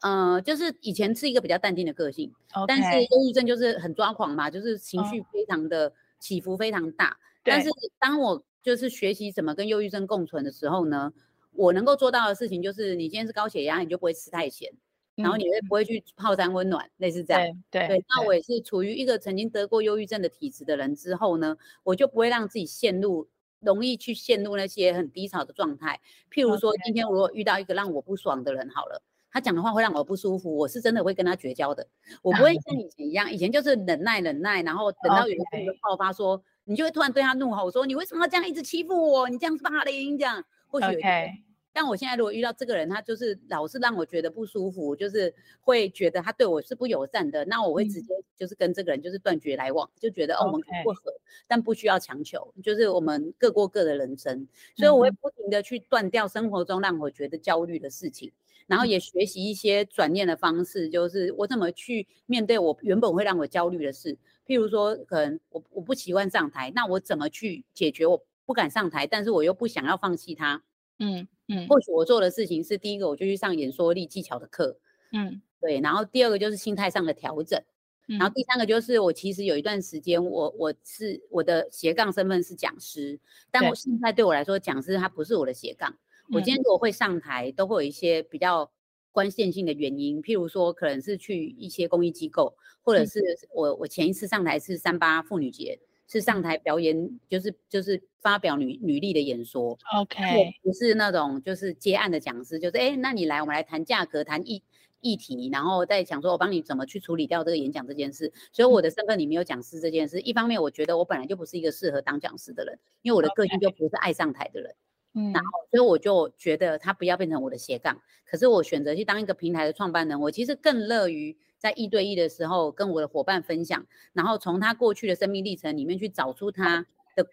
[0.04, 2.66] 呃，就是以前是一个比较淡定的个性，Okay.
[2.68, 7.08] 但是忧郁症就是很抓狂嘛，就是情绪非常的起伏非常大。
[7.08, 7.16] Oh.
[7.46, 11.14] 但是当我就是学习怎么跟忧郁症共存的时候呢，
[11.54, 14.70] 我能够做到的事情就是，你今天是高血压，你就不会吃太咸，
[15.16, 17.42] 嗯、然后你会不会去泡山温暖，类似这样。
[17.72, 18.06] 对对，对。
[18.10, 23.30] 那我也是处于一个曾经得过忧郁症的体质的人之后呢，我就不会让自己陷入
[23.62, 26.02] 容易去陷入那些很低潮的状态。
[26.30, 29.02] 譬如说，今天如果遇到一个让我不爽的人，好了。
[29.34, 31.86] 他讲的话会让我不舒服，我是真的会跟他绝交的。
[32.22, 36.44] 我不会像 以前一样，以前就是忍耐忍耐，然后等到有一天爆发说，说 Okay.
[36.66, 39.28] 你就会突然对他怒吼，说你为什么要这样一直欺负我？
[39.28, 40.46] 你这样是霸凌这样。
[40.68, 41.44] 或许有一天，Okay.
[41.74, 51.12] 但我现在如果遇到这个人，他就是老是让我觉得不舒服，就是会觉得他对我是不友善的，那我会直接就是跟这个人就是断绝来往，就觉得哦我们不合，
[51.48, 54.48] 但不需要强求，就是我们各过各的人生。
[54.76, 58.32] 所以我会不停的去断掉生活中让我觉得焦虑的事情。
[58.68, 64.18] 然后也学习一些转念的方式，就是我怎么去面对我原本会让我焦虑的事。
[64.46, 70.62] 譬如说，可能我我不习惯上台，那我怎么去解决我不敢上台，但是我又不想要放弃它？
[71.00, 71.68] 嗯嗯。
[71.68, 74.78] 或许我做的事情是第一个，我就去上演说力技巧的课。
[75.14, 75.80] 嗯，对。
[75.80, 77.62] 然后第二个就是心态上的调整。
[78.06, 83.18] 然后第三个就是我其实有一段时间，我我是我的斜杠身份是讲师，
[83.50, 85.98] 但我现在对我来说，讲师他不是我的斜杠。
[86.32, 88.72] 我今天如果会上台，都会有一些比较
[89.12, 93.20] 关键性的原因，譬如说可能是去一些公益机构，或者是
[93.54, 99.78] 我我前一次上台是三八妇女节，是上台表演，就是就是发表女女力的演说。
[99.96, 100.22] OK，
[100.64, 104.64] 不是那种就是接案的讲师，就是哎，那你来，我们来谈价格，谈议
[105.02, 108.32] 议题，然后再讲说我帮你怎么去处理掉这个演讲这件事。
[108.52, 110.20] 所以我的身份里没有讲师这件事。
[110.22, 114.74] 一方面，我觉得我本来就不是一个适合当讲师的人，因为我的个性就不是爱上台的人。
[115.16, 127.26] 嗯，然后所以我就觉得他不要变成我的斜杠，可是我选择去当一个平台的创办人，我其实更乐于在一对一的时候跟我的伙伴分享，然后从他过去的生命历程里面去找出他的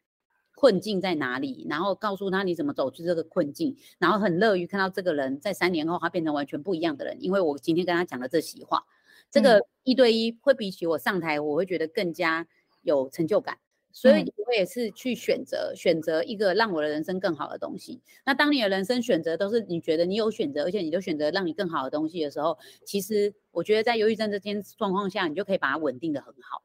[0.54, 8.84] 困境在哪里，然后告诉他你怎么走出这个困境，然后很乐于看到这个人在三年后他变成完全不一样的人，因为我今天跟他讲了这席话，
[9.30, 12.46] 这个一对一会比起我上台，我会觉得更加
[12.82, 13.56] 有成就感。
[13.92, 18.00] 所以我也是去选择选择一个让我的人生更好的东西。
[18.24, 26.62] 那当你的人生选择都是你觉得你有选择，而且你都选择让你更好的东西的时候，其实我觉得在忧郁症这件状况下，你就可以把它稳定的很好。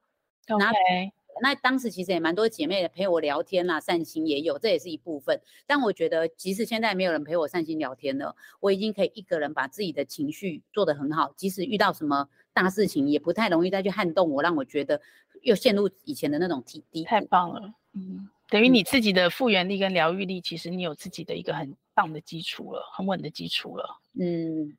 [0.50, 1.12] OK。
[1.42, 5.42] 那当时其实也蛮多姐妹陪我聊天啦，散心也有，这也是一部分。
[5.68, 11.34] 但我觉得，即使现在没有人陪我散心聊天了，我已经可以一个人把自己的情绪做得很好。
[11.36, 15.02] 即使遇到什么大事情，也不太容易再去撼动我，让我觉得
[15.46, 17.04] 又陷入以前的那种体低。
[17.04, 24.02] 太棒了，嗯，等于你自己的复原力跟疗愈力，其实你有自己的一个很棒的基础了，很稳的基础了。
[24.20, 24.76] 嗯，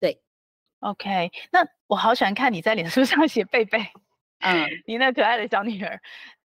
[0.00, 0.20] 对。
[0.80, 3.78] OK，那我好喜欢看你在脸书 上写贝贝。
[4.44, 6.00] 嗯，你那可爱的小女儿，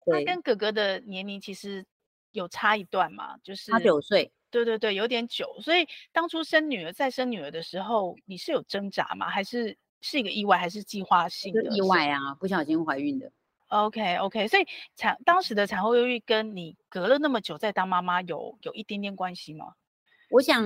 [0.05, 1.85] 她跟哥哥的年龄其实
[2.33, 5.57] 有差一段嘛，就是差九岁，对对对，有点久。
[5.61, 9.29] 所以当初生女儿，再生女儿的时候，你是有挣扎吗？
[9.29, 12.35] 还是是一个意外，还是计划性的意外啊？
[12.35, 13.31] 不小心怀孕的。
[13.67, 19.73] OK OK，所以产当时的产后忧郁跟你隔了那么久再当妈妈有有一点点关系吗？
[20.29, 20.65] 我想。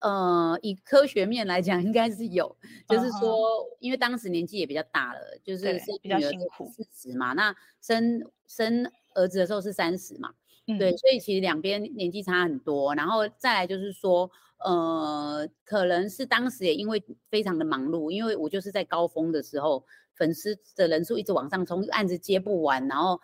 [0.00, 2.56] 呃，以科学面来讲，应该是有，
[2.88, 10.32] 就是说，因为当时年纪也比较大了，就是是比较辛苦，四十嘛，那生生儿子的时候是三十嘛，
[10.68, 19.84] 嗯，对，所以其实两边年纪差很多，然后再来就是说，呃，可能是当时也因为非常的忙碌，因为我就是在高峰的时候，
[20.18, 23.18] 粉丝的人数一直往上冲，案子接不完，然后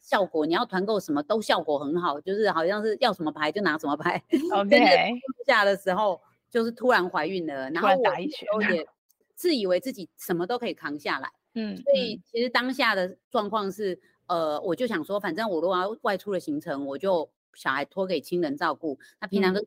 [0.00, 4.22] 效果、嗯、你要团购什么都效果很好，就是好像是要什么牌就拿什么牌。
[4.56, 5.12] OK，
[5.46, 8.86] 下的时候就是突然怀孕了，然后我也
[9.34, 11.30] 自以为自己什么都可以扛下来。
[11.54, 19.60] 嗯，所以其实当下的状况是，呃，我就想说，反正我如果要外出的行程，我就小孩托给亲人照顾，那平常都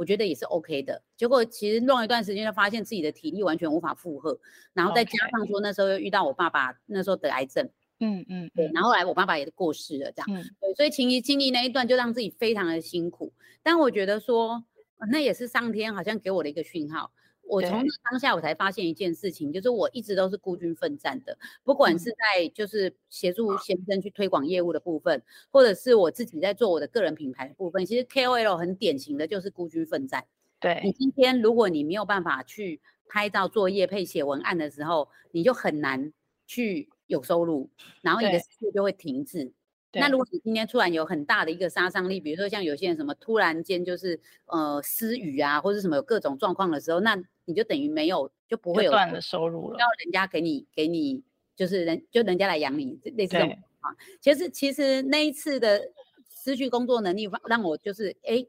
[0.00, 4.40] 我觉得也是 OK 的，结果其实弄一段时间，就发现自己的体力完全无法负荷，
[4.72, 13.30] 然后再加上说那时候又遇到我爸爸那时候得癌症，嗯嗯，对，然后后来我爸爸也过世了，这样，嗯、对，所以情谊经历那一段就让自己非常的辛苦，
[13.62, 14.64] 但我觉得说
[15.10, 17.12] 那也是上天好像给我的一个讯号。
[17.50, 30.24] 我从当下我才发现一件事情，就是我一直都是孤军奋战的，不管是在就是协助先生去推广业务的部分，或者是我自己在做我的个人品牌的部分，其实 KOL 很典型的就是孤军奋战。
[30.60, 36.12] 对，你今天如果你没有办法去拍照、作业配、写文案的时候，你就很难
[36.46, 37.68] 去有收入，
[38.02, 39.52] 然后你的事业就会停滞。
[39.92, 51.24] 那如果你今天突然有很大的一个杀伤力，比如说像有些人什么突然间就是呃失语啊，或者什么有各种状况的时候，那你就等于没有就不会有断的收入了，要人家给你给你
[51.56, 53.50] 就是人就人家来养你类似这种
[53.80, 53.90] 啊。
[54.20, 55.90] 其实其实那一次的
[56.28, 58.46] 失去工作能力让我就是哎，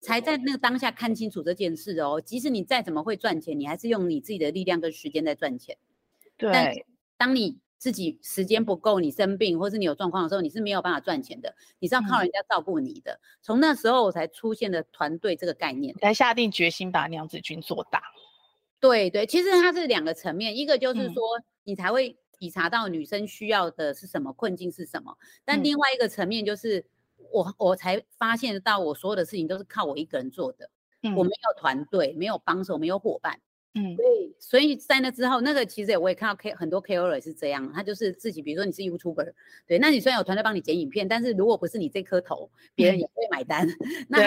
[0.00, 2.20] 才在那个当下看清楚这件事哦。
[2.24, 5.76] 即使你再怎么会赚钱，你还是用你自己的力量跟时间在赚钱。
[6.36, 6.72] 对，但
[7.16, 7.58] 当你。
[7.78, 13.20] 自己时间不够，你生病或是你有状况的时候，你是没有办法赚钱的，你是要靠人家照顾你的。
[13.42, 18.02] 从、嗯、那时候我才出现了团队这个概念，才下定决心把娘子军做大。
[18.80, 21.22] 对对，其实它是两个层面，一个就是说
[21.64, 26.84] 你才会体察到女生需要的是什么，困境是什么，但另外一个层面就是
[27.30, 30.70] 我我才发现到我所有的事情都是靠我一个人做的，
[31.02, 33.40] 嗯、我没有团队，没有帮手，没有伙伴。
[33.76, 39.32] 嗯，所以，所以在那之后，那个其实我也看到 K 很多 KOL 也是这样，他就是自己，比如说你是 YouTuber，
[39.66, 43.68] 对，那你虽然有团队帮你剪影片，但是如果不是你这颗头，别人也不会买单。
[43.68, 44.20] 嗯、那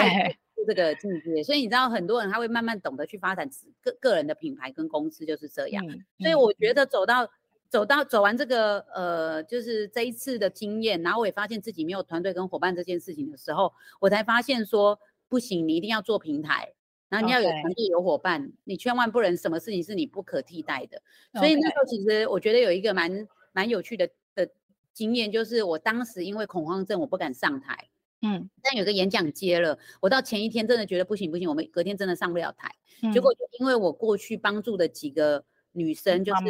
[0.66, 3.50] 这个境界，所以你知道很多人他会慢慢懂得去发展
[3.82, 5.84] 个个人的品牌跟公司就是这样。
[5.88, 7.28] 嗯、所以我觉得走到
[7.68, 14.96] 走到走完这个呃，就是这一次的经验，然后我也发现自己没有团队跟伙伴这件事情的时候，我才发现说
[15.28, 16.72] 不行，你一定要做平台。
[17.10, 21.02] 然后你要有团队有伙伴.你千万不能什么事情是你不可替代的。
[21.34, 24.48] 所以那时候其实我觉得有一个蛮蛮有趣的的
[24.94, 27.90] 经验，就是我当时因为恐慌症，我不敢上台。
[28.22, 32.74] 嗯，但有个演讲接了，我到前一天真的觉得不行不行，我们隔天真的上不了台。
[33.02, 35.44] 嗯、结果就因为我过去帮助的几个。
[35.72, 36.42] 女生就是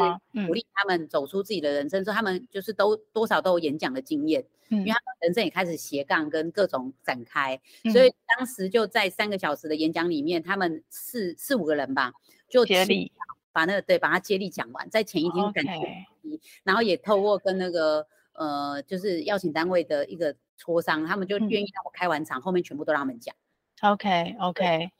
[0.46, 12.12] 鼓励他们走出自己的人生，说、嗯、他们就是都多少都有演讲的经验，嗯、因为他们人生也开始斜杠跟各种展开，嗯、所以当时就在三个小时的演讲里面，他们四四五个人吧，
[12.48, 13.12] 就接力。
[13.52, 16.06] 把那个对把他接力讲完，在前一天感觉
[16.62, 23.35] 然后也透过跟那个呃就是邀请单位的一个磋商，他们就愿意让我开完场，嗯、后面全部都让他们讲。
[23.83, 24.90] OK OK。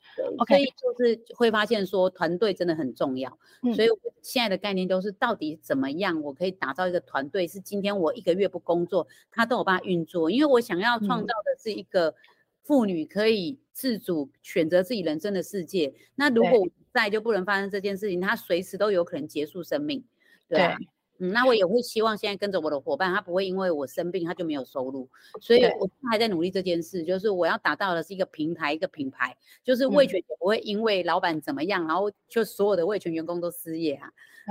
[0.63, 3.89] 以就是会发现说团队真的很重要，嗯、所以
[4.23, 10.31] 现在的概念都是到底怎么样，我可以打造一个团队，是今天我一个月不工作，他都有办法运作。
[10.31, 12.15] 因为我想要创造的是一个
[12.63, 15.87] 妇女可以自主选择自己人生的世界。
[15.87, 20.05] 嗯、那如果我在就不能发生这件事情，他随时都有可能结束生命。
[20.49, 20.75] 对
[21.23, 25.07] 嗯，那我也会希望现在跟着我的伙伴，他不会因为我生病，他就没有收入。
[25.39, 34.11] 所以我还在努力这件事，就是我要打造的是一个平台，一个品牌，就是味全也不会因为老板怎么样，嗯、然后就所有的味全员工都失业啊。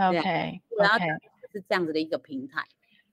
[0.10, 1.00] OK，然后
[1.52, 2.64] 是这样子的一个平台。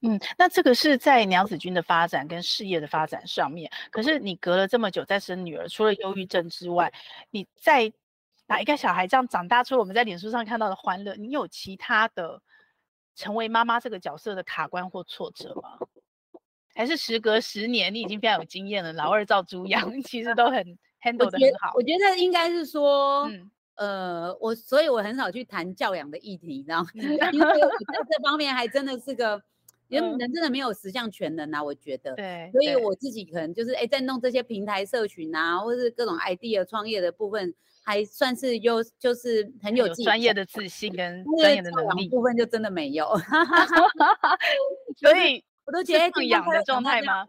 [0.03, 3.71] 嗯，那这个是在娘子军的发展跟事业的发展上面。
[3.91, 6.93] 可是你隔了这么久再生女儿，除了忧郁症之外，
[7.31, 7.91] 你在
[8.47, 12.43] 把一个小孩这样长大出，我们在脸书上看到的欢乐，你有其他的？
[13.17, 15.79] 成为妈妈这个角色的卡关或挫折吗？
[16.75, 20.63] 还是时隔十年，你已经非常有经验了，老二照猪养， 其实都很
[21.03, 21.73] handle 得很好。
[21.75, 26.91] 我觉得应该是说，嗯、呃，我所以，我很少去谈教养的议题，你知道吗？
[27.33, 29.43] 因为在这方面还真的是个，
[29.89, 32.15] 因为人真的没有十项全能啊，我觉得。
[32.15, 32.51] 对。
[32.53, 37.55] 所以我自己可能就是哎，在弄这些平台社群啊，或是各种 idea 创业的部分。
[37.89, 43.07] 还算是有，就是很有专业的自信跟专业的能力，部分就真的没有
[44.99, 47.25] 所以我都觉得放养的状态吗？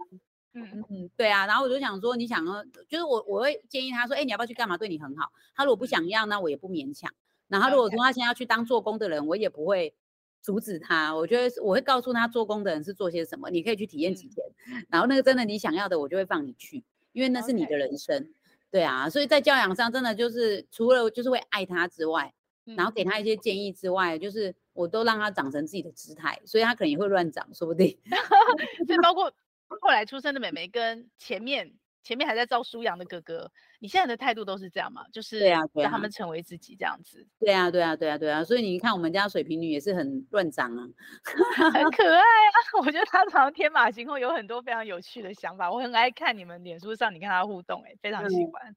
[0.55, 4.75] 嗯嗯嗯，对啊，然后我就想说，你想要，就是我我会建议他说，哎，你要不要去干嘛？
[4.75, 5.31] 对你很好。
[5.55, 7.13] 他如果不想要，那我也不勉强。
[7.47, 9.93] 然后如果说他现在要去当做工的人，我也不会
[10.41, 11.15] 阻止他。
[11.15, 14.45] 我觉得我会告诉他，做工的人是做些什么，你可以去体验几天。
[14.89, 18.29] 然后那个真的你想要的，我就会放你去，因为那是你的人生。
[18.69, 22.33] 对啊，所以在教养上真的就是除了就是会爱他之外，
[22.65, 27.97] 嗯、然后给他一些建议之外，就是我都让他长成自己的姿态，所以他可能也会乱长，说不定。
[28.85, 29.33] 所以包括
[29.81, 31.73] 后来出生的妹妹跟前面。
[32.03, 35.03] 前面还在照舒扬的哥哥，你现在的态度都是这样吗？
[35.11, 37.27] 就是对啊，让他们成为自己这样子。
[37.39, 38.43] 对啊，对啊，对啊，对啊。
[38.43, 40.87] 所以你看，我们家水瓶女也是很乱长啊，
[41.73, 42.55] 很可爱啊。
[42.79, 45.71] 我觉得她常常天马行空，有很多非常有趣的想法。
[45.71, 48.75] 我很爱看你们脸书上你跟她互动，欸，哎，非常喜欢。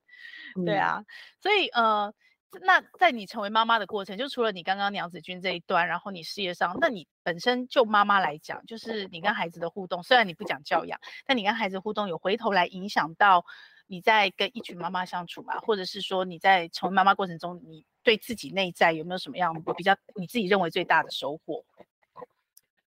[0.59, 1.03] 嗯、对啊，
[1.41, 2.13] 所以呃。
[2.63, 13.45] 那在你成为妈妈的过程，就除了你刚刚娘子军这一段，然后你事业上，那你本身就妈妈来讲，就是你跟孩子的互动，虽然你不讲教养，但你跟孩子互动有回头来影响到
[13.87, 21.65] 你在跟一群妈妈相处嘛，或者是说你在成为妈妈过程中，你对自己内在有没有什么样比较你自己认为最大的收获？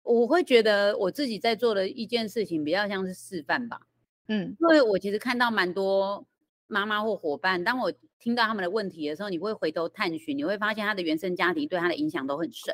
[0.02, 3.80] 我会觉得我自己在做的一件事情比较像是示范吧，
[4.26, 6.26] 嗯，因为我其实看到蛮多
[6.66, 7.92] 妈妈或伙伴，当我
[8.22, 12.72] 听到他们的问题的时候，你会回头探寻，你会发现他的原生家庭对他的影响都很深。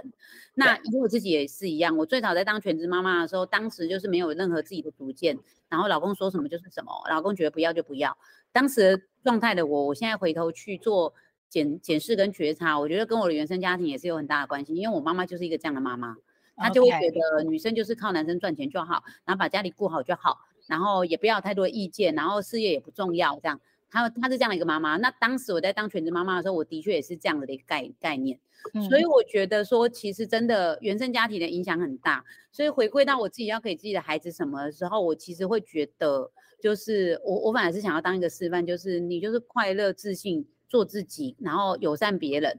[0.52, 5.38] 那因为我自己也是一样，我最早在当全职妈妈的时候，当时就是没有任何自己的主见，
[5.70, 8.14] 然后老公说什么就是什么，老公觉得不要就不要。
[8.52, 11.14] 当时状态的我，我现在回头去做
[11.48, 14.74] 检检视跟觉察，我觉得跟我的原生家庭也是有很大的关系。
[14.74, 16.14] 因为我妈妈就是一个这样的妈妈，
[16.56, 23.58] 她就会觉得女生就是靠男生赚钱就好，然后把家里顾好就好，然后也不要太多意见，然后事业也不重要这样。
[23.90, 28.38] 她她是这样的一个妈妈，那当时我在当全职妈妈的时候，我的确也是这样的一个概概念，
[28.74, 32.24] 嗯、所以我觉得说，其实真的原生家庭的影响很大。
[32.50, 42.58] 所以回归到我自己要给自己的孩子什么的时候，我其实会觉得，就是我我反而是想要当一个示范，就是你就是快乐、自信、做自己，然后友善别人，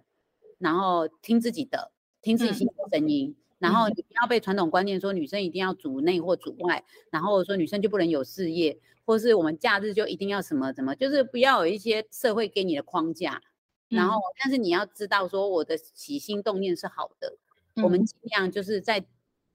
[0.58, 8.80] 然后听自己的，听自己心的声音，嗯、然后你不要被传统观念说女生一定要主内或主外，然后说女生就不能有事业。
[9.06, 13.42] 或是我们假日就一定要什么什么，就是不要有一些社会给你的框架，
[13.90, 17.36] 嗯、然后但是你要知道说我的起心动念是好的，
[17.74, 19.04] 嗯、我们尽量就是在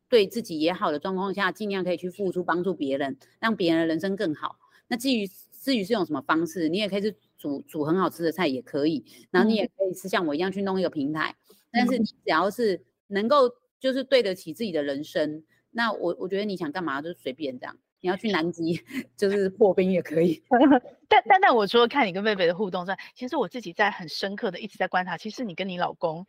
[0.08, 4.56] 对自己也好的状况下，尽量可以去付出帮助别人，让别人的人生更好。
[4.88, 13.48] 那至于至于是用什么方式，你也可以是煮煮很好吃的菜也可以，然后你也可以是像我一样去弄一个平台，嗯、但是你只要是能够
[13.84, 17.76] 就是对得起自己的人生，那我我觉得你想干嘛就随便这样。
[18.00, 18.82] 你要去南极，
[19.14, 20.42] 就是破冰也可以。
[21.06, 26.26] 但但但我除了看你跟贝贝的互动之外，其实我自己在很深刻的一直在观察，其实你跟你老公，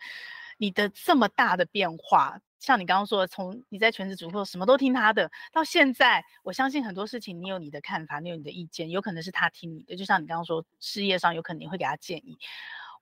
[0.57, 9.95] 你的这么大的变化，像你刚刚说的，从你在全职主妇什么都听他的，到现在，我相信很多事情你有你的看法，你有你的意见，有可能是他听你的。
[9.95, 12.37] 就像你刚刚说，事业上有可能你会给他建议。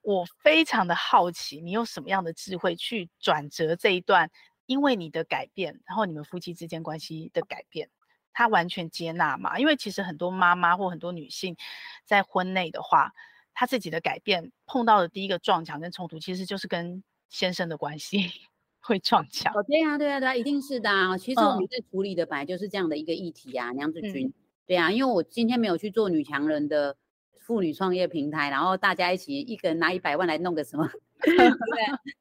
[0.02, 4.30] 我非常的好奇，你有什么样的智慧去转折这一段，
[4.66, 7.90] 因为你的改变，然后你们夫妻之间关系的改变。
[8.36, 9.60] 他完全接纳嘛？
[9.60, 11.56] 因为其实很多妈妈或很多女性
[12.04, 13.12] 在婚内的话，
[13.54, 18.28] 她自己的改变碰到的第一个撞墙跟冲突，其实就是跟先生的关系
[18.82, 19.54] 会撞墙。
[19.54, 21.16] 哦，对呀，对呀，对呀，一定是的啊。
[21.16, 24.34] 其实我们在处理的本来就是这样的一个议题啊，嗯、娘子军。
[24.66, 26.96] 对啊，因为我今天没有去做女强人的
[27.44, 30.88] 妇女创业平台，然后大家一起一个人拿一百万来弄个什么？
[31.20, 31.36] 对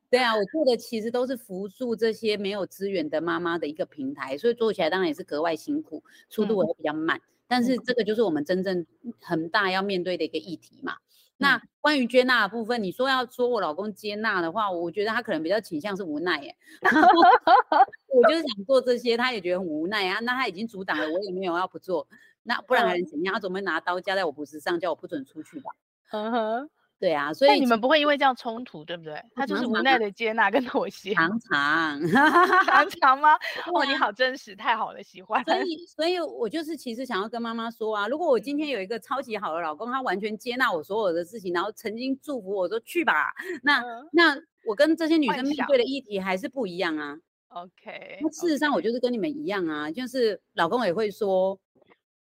[0.10, 7.18] 对啊，我做的其实都是扶助这些没有资源的妈妈的一个平台，所以做起来当然也是格外辛苦，速度也会比较慢。
[7.18, 8.86] 嗯、但是这个就是我们真正
[9.22, 10.98] 很大要面对的一个议题嘛。
[11.38, 16.56] 那关于接纳的部分，你说要说我老公接纳的话，我觉得他可能比较倾向是无奈耶。
[18.14, 20.20] 我就是想做这些，他也觉得很无奈啊。
[20.22, 22.08] 那他已经阻挡了，我也没有要不做。
[22.44, 23.34] 那不然还能怎样？
[23.34, 25.72] 他总会拿刀架在我脖子上，叫我不准出去吧。
[26.12, 26.70] 嗯哼。
[27.00, 29.22] 对啊，所以你们不会因为这样冲突，对不对？
[29.36, 31.14] 他就是无奈的接纳跟妥协。
[31.14, 32.00] 常常，
[32.66, 33.38] 常常吗？
[33.74, 35.44] 哇，你好真实，太好了，喜欢。
[35.44, 43.34] 所以，所以我就是其实想要跟妈妈说啊，如果我今天有一个超级好的老公，他完全接纳我所有的事情，然后曾经祝福我说去吧，
[43.64, 47.18] 那、嗯、那我跟这些女生面对的议题还是不一样啊。
[47.50, 51.60] OK，那事实上我就是跟你们一样啊，就是老公也会说。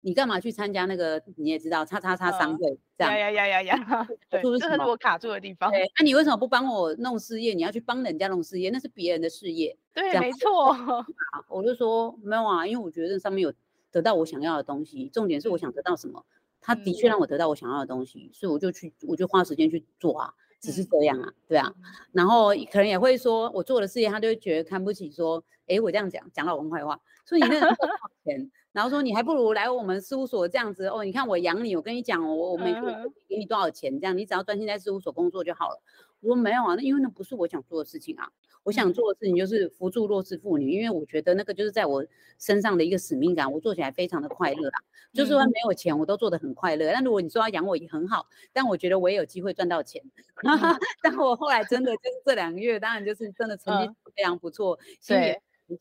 [0.02, 1.22] 你干嘛去参加那个？
[1.36, 3.12] 你也知道，叉叉叉商会这样。
[3.12, 4.08] 呀呀呀呀呀！
[4.30, 5.70] 对，这是我卡住的地方。
[5.98, 7.52] 那你为什么不帮我弄事业？
[7.54, 9.76] 你要去帮人家弄事业，那是别人的事业。
[9.92, 10.74] 对，没错。
[11.48, 13.52] 我就说没有啊，因为我觉得这上面有
[13.90, 15.08] 得到我想要的东西。
[15.12, 16.24] 重点是我想得到什么，
[16.60, 21.70] 他的确让我得到我想要的东西，所以我就去，我就花时间去做啊，只是这样啊，对啊。
[22.12, 27.94] 然后可能也会说我做的事业，他就会觉得看不起，说，哎，我这样讲讲老公坏话，所以你那个多少
[28.24, 28.50] 钱？
[28.72, 32.96] 然后说你还不如来我们事务所这样子哦，你看我养你，我跟你讲，我我每个月
[33.28, 35.82] 给你多少钱，这样你只要专心在事务所工作就好了。
[36.20, 38.28] 我说没有啊，那因为那不是我想做的事情啊，
[38.62, 42.04] 我想做的事情就是扶助弱势妇女，因为我觉得那个就是在我
[42.38, 44.78] 身上的一个使命感，我做起来非常的快乐啊。
[45.12, 50.00] 就是说没有钱我都做得很快乐，但如果你说要养我也很好，但我觉得我也有机会赚到钱。
[51.02, 54.78] 但我后来真的就是这两个月，当然就是真的成绩非常不错，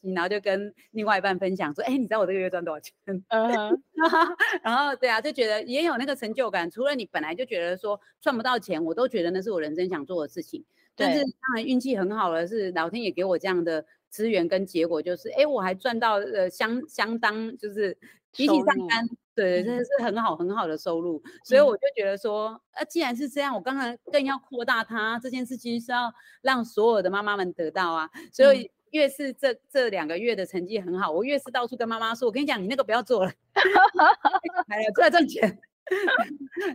[0.02, 0.14] 对。
[0.14, 2.94] 然后就跟另外一半分享说，哎，你知道我这个月赚多少钱？
[3.06, 3.78] 嗯、uh，huh.
[4.64, 6.70] 然后对啊，就觉得也有那个成就感。
[6.70, 10.64] 除了你本来就觉得说赚不到钱，我都觉得那是我人生想做的事情。
[10.96, 17.98] 对但是当然运气很好的是老天也给我这样的资源跟结果，就是哎，我还赚到呃相相当就是
[18.36, 21.22] 比起上班，入对，真的是很好很好的收入。
[21.24, 28.70] 嗯、所以我就觉得说，呃，既然是这样，我刚才更要扩大它这件事情，是要让所有的妈妈们得到啊，所以。
[28.90, 33.32] 嗯越是这这两个月的成绩很好，我越是到处跟妈妈说：“我跟你讲，你那个不要做了，
[34.70, 35.60] 哎呀，出来赚钱。”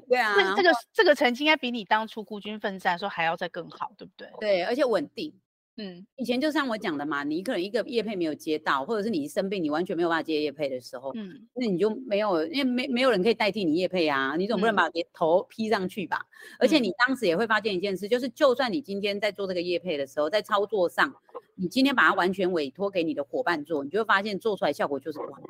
[0.09, 4.29] 对啊，这个这个成绩应该比你当初孤军奋战说还要再更好，对不对？
[4.41, 5.33] 对，而且稳定。
[5.77, 16.19] 嗯，以前就像我讲的嘛，你可能一个业配没有接到，或者是你生病，你完全没有办法接业配的时候，嗯，那你就没有，因为没没有人可以代替你业配啊，你总不能把头披上去吧？
[16.53, 21.13] 嗯、而且你当时也会发现一件事，就是就算你今天在做这个业配的时候，在操作上，
[21.57, 25.41] 你今天把它完全委托给你的伙伴做，你就会发现做出来效果就是不好。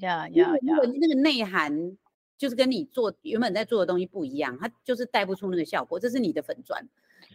[0.00, 0.76] 呀呀呀！
[1.00, 1.96] 那个内涵
[2.38, 6.88] 就是跟你做原本在做的东西不一样，它就是带不出那个效果，这是你的粉砖。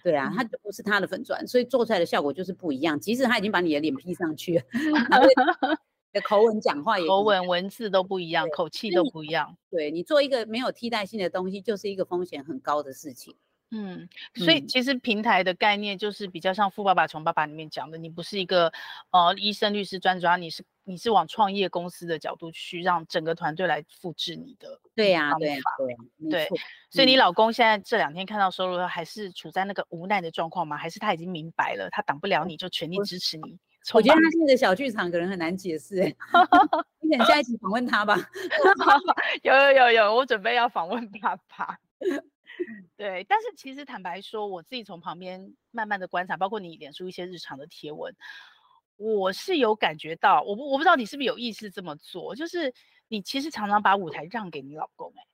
[0.04, 3.00] 对啊，他不是他的粉砖，所以做出来的效果就是不一样。
[3.00, 4.64] 即使他已经把你的脸 P 上去了，
[6.12, 9.58] 的口吻讲话也口吻文字都不一样，口气都不一样。
[9.70, 13.36] 对，你做一个没有替代性的东西，就是一个风险很高的事情。
[13.72, 18.72] 嗯，所以其实平台的概念就是比较像《富爸爸穷爸爸》里面讲的，你不是一个
[19.12, 24.80] 呃医生、律师专家，你是你是往创业公司的角度去让整个团队来复制你的。
[24.94, 25.58] 对呀、啊，对
[26.30, 26.50] 对，对。
[26.90, 30.78] 所以你老公现在这两天看到收入，还是处在那个无奈的状况吗？
[30.78, 33.58] 还是他已经明白了，他挡不了你就全力支持你？
[33.94, 36.16] 我，我觉得他现在的小剧场可能很难解释、欸，
[37.02, 38.16] 你等下一起访问他吧。
[39.44, 41.78] 有有有有，我准备要访问爸爸。
[42.98, 48.16] 对，但是其实坦白说，我自己从旁边慢慢的观察，包括你脸书一些日常的贴文，
[48.98, 52.74] 我是有感觉到，我不我不知道你是不是有意识这么做，就是
[53.08, 55.28] 你其实常常把舞台让给你老公、欸，哎，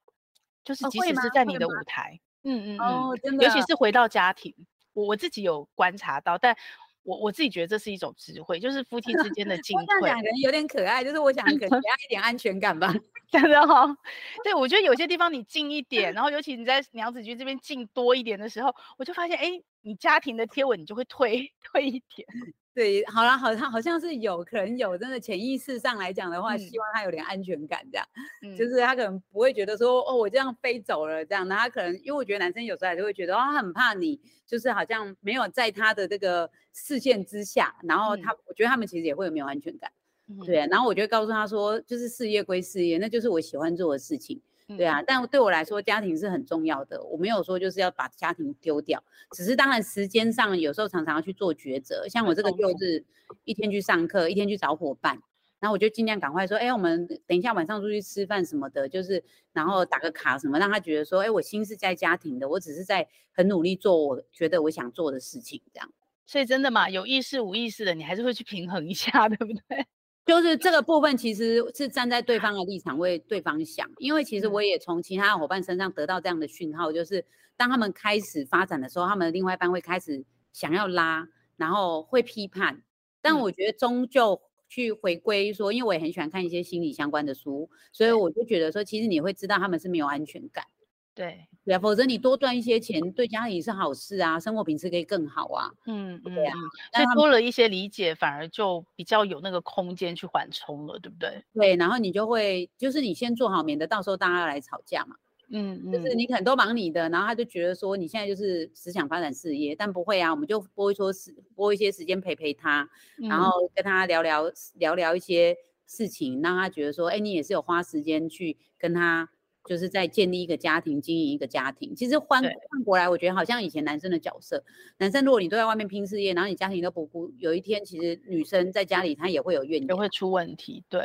[0.63, 4.53] 就是即使是在你的舞台，嗯嗯嗯，真的，尤其是回到家庭，
[4.93, 6.57] 我我自己有观察到，但。
[7.04, 10.02] 我我自己觉得这是一种智慧，就是夫妻之间的 进退。
[10.02, 12.93] 两个人有点可爱，就是我想给 他一点安全感吧，
[13.32, 13.97] 真的哈、哦。
[14.43, 22.28] 对，我觉得有些地方你近一点，然后尤其你在娘子军这边近多一点的时候，我就发现，哎，你家庭的贴文你就会退退一点。
[22.74, 28.07] 对，好啦，好像好像是有可能有，真的潜意识上来讲的话，嗯、希望他有点安全感，这样，
[28.43, 31.26] 嗯、就是他可能不会觉得说，哦，我这样飞走了。
[31.26, 39.91] 这样，那他可能因为我觉得男生有时候还是会觉得，哦，他很怕你，就是好像没有在他的这个视线之下，然后他，嗯、我觉得他们其实也会有没有安全感，
[40.30, 44.41] 嗯、对，然后我就告诉他说，就是事业归事业，那就是我喜欢做的事情。
[44.78, 47.01] 对啊，但对我来说，家庭是很重要的。
[47.03, 52.07] 我没有说就是要把家庭丢掉，只是当然时间上有时候常常要去做抉择。
[52.07, 53.03] 像我这个就是
[53.43, 55.19] 一天去上课，一天去找伙伴，
[55.59, 65.91] 然后我就尽量赶快说，哎，我们等一下晚上出去吃饭什么的，就是然后打个卡什么，让他觉得说，哎，我心是在家庭的，我只是在很努力做我觉得我想做的事情，这样。
[66.26, 69.86] 所以真的嘛，有意识无意识的，你还是会去平衡一下， 对不对？
[70.26, 77.26] 就是这个部分其实是站在对方的立场为对方想，因为其实我也从其他伙伴身上得到这样的讯号，就是
[77.57, 82.84] 当他们开始发展的时候，他们的另外一半会开始想要拉，然后会批判，
[83.22, 90.65] 但我觉得终究去回归说，因为我也很喜欢看一些心理相关的书，所以我就觉得说，其实你会知道他们是没有安全感。
[91.13, 95.72] 对，对啊，否则你多赚一些钱，对家里是好事啊，生活品质可以更好啊。
[95.86, 96.53] 嗯嗯，对啊，
[96.93, 101.41] 所以多了一些理解，反而就比较有那个空间去缓冲了，对不对？
[101.53, 105.15] 对，然后你就会，就是你先做好，免得到时候大家来吵架嘛。
[105.49, 112.89] 嗯嗯，就是你可能都忙你的，然后他就觉得说你现在就是只想发展事业，但不会啊，我们就拨一说时拨一些时间陪陪他，
[113.30, 115.55] 然后跟他聊聊聊聊一些
[115.88, 119.30] 事情，让他觉得说，哎，你也是有花时间去跟他。
[119.66, 121.95] 就是在建立一个家庭，经营一个家庭。
[121.95, 124.64] 其实换换过来，我觉得好像以前男生的角色，
[124.97, 130.84] 男生如果你都在外面拼事业，然后你家庭都不顾，有一天其实女生在家里她也会有怨言，也会出问题。
[130.89, 130.99] 对，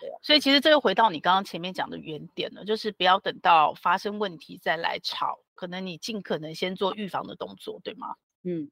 [0.00, 8.14] 对，所以其实这又回到你刚刚前面讲的原点了，就是不要等到发生问题再来吵，可能你尽可能先做预防的动作，对吗？
[8.42, 8.70] 嗯。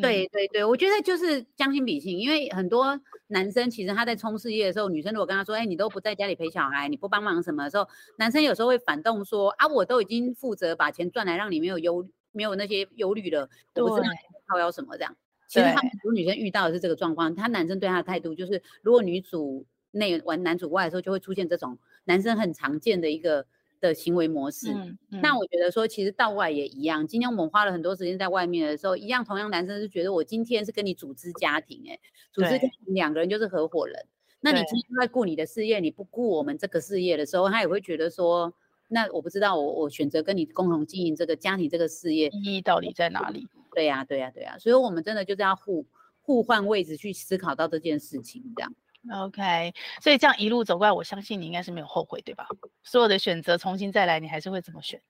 [0.00, 7.86] 对对对，我觉得就是将心比心，因为很多男生其实他在冲事业的时候，女生如果跟他说，哎，你都不在家里陪小孩，你不帮忙什么的时候，
[8.18, 14.02] 男生有时候会反动说，啊，我都已经负责把钱赚来，让你没有忧，没有那些忧虑了，我不是
[14.46, 15.14] 靠腰什么这样。
[15.48, 23.46] 其实他们很多女生遇到的是这个状况，他男生对他的态度就是，如果女主内玩男主外的时候，就会出现这种男生很常见的一个。
[23.82, 27.06] 的行为模式，嗯嗯、那我觉得说，其实到外也一样。
[27.06, 32.00] 今天我们花了很多时间在外面的时候，一样，同样男生是觉得我今天是跟你组织家庭、欸，哎，
[32.32, 34.06] 组织家庭两个人就是合伙人。
[34.40, 38.52] 那你今天在顾你的事业，你不顾我们这个事业的时候，他也会觉得说，
[38.88, 43.48] 那我不知道我我选择跟你共同经营这个家庭这个事业意义到底在哪里？
[43.74, 44.58] 对呀、啊，对呀、啊，对呀、啊。
[44.58, 45.84] 所以我们真的就是要互
[46.20, 48.72] 互换位置去思考到这件事情，这样。
[49.10, 52.46] OK，所以这样一路走过来，我相信你应该是没有后悔，对吧？
[52.84, 55.02] 所有的选择重新再来，你还是会怎么选？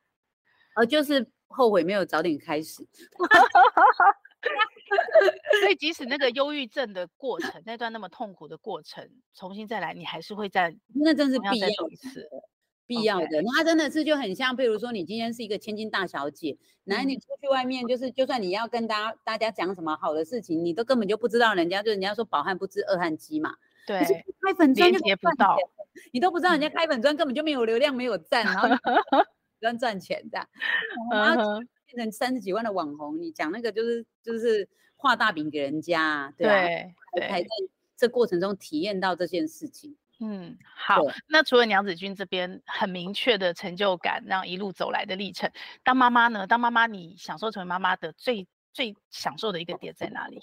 [0.77, 2.83] 呃，就是后悔没有早点开始。
[5.61, 12.29] 所以即使那个忧郁症的过程，那段那么痛苦的过程，重新再来，你还是会在那真是必要一次，
[12.87, 13.43] 必要的。
[13.55, 23.55] 那真的是就很像，比如说你今天是一个千金大小姐，然后你出去外面，就是就算你要跟大家大家讲什么好的事情，你都根本就不知道人家，就人家说饱汉不知饿汉饥嘛。
[23.87, 23.99] 对，
[24.41, 25.57] 开粉专就连接不到，
[26.13, 28.69] 你都不知道人家开粉专根本就没有流量，没有赞，然后
[29.61, 30.39] 专赚钱的，
[31.11, 36.53] 然后变成三十几万的网红，你讲那个就是就是画大饼给人家，对吧？
[37.15, 37.49] 对，还在
[37.97, 39.97] 这过程中体验到这件事情。
[40.25, 45.51] 嗯，好，那除了娘子军这边很明确的成就感，让一路走来的历程，
[45.83, 46.47] 当妈妈呢？
[46.47, 50.41] 当妈妈，你享受成为妈妈的最最享受的一个点在哪里？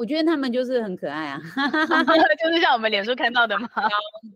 [0.00, 1.38] 我觉得他们就是很可爱啊
[2.42, 3.68] 就是像我们脸书看到的嘛。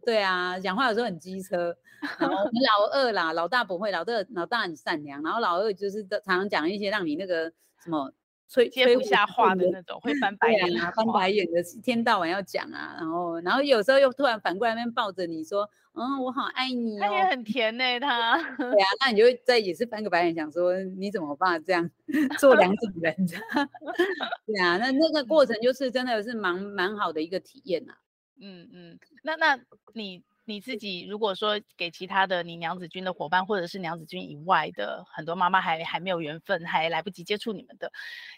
[0.05, 1.75] 对啊，讲话有时候很机车。
[2.19, 7.51] 然后我们老二啦，老大不会，老大老大很善良，然后老二就是常常讲一些让你那个
[7.83, 8.13] 什么。
[8.49, 18.37] 吹接不下话的那种，会翻白眼啊，翻白眼的，一天到晚要讲啊，然后，然后有时候又突然反过来那边抱着你说，嗯，我好爱你哦，他也很甜呢，他。
[18.57, 21.91] 对啊，那你就会再也是翻个白眼，想说你怎么办这样
[22.39, 23.15] 做两种人？
[24.47, 27.95] 对啊，那那个 过程就是真的是蛮蛮好的一个体验呐。
[28.41, 29.59] 嗯嗯，那那
[29.95, 30.23] 你。
[30.47, 37.91] 你自己如果说给其他的你娘子军的伙伴，或者是娘子军以外的很多妈妈还还没有缘分，还来不及接触你们的，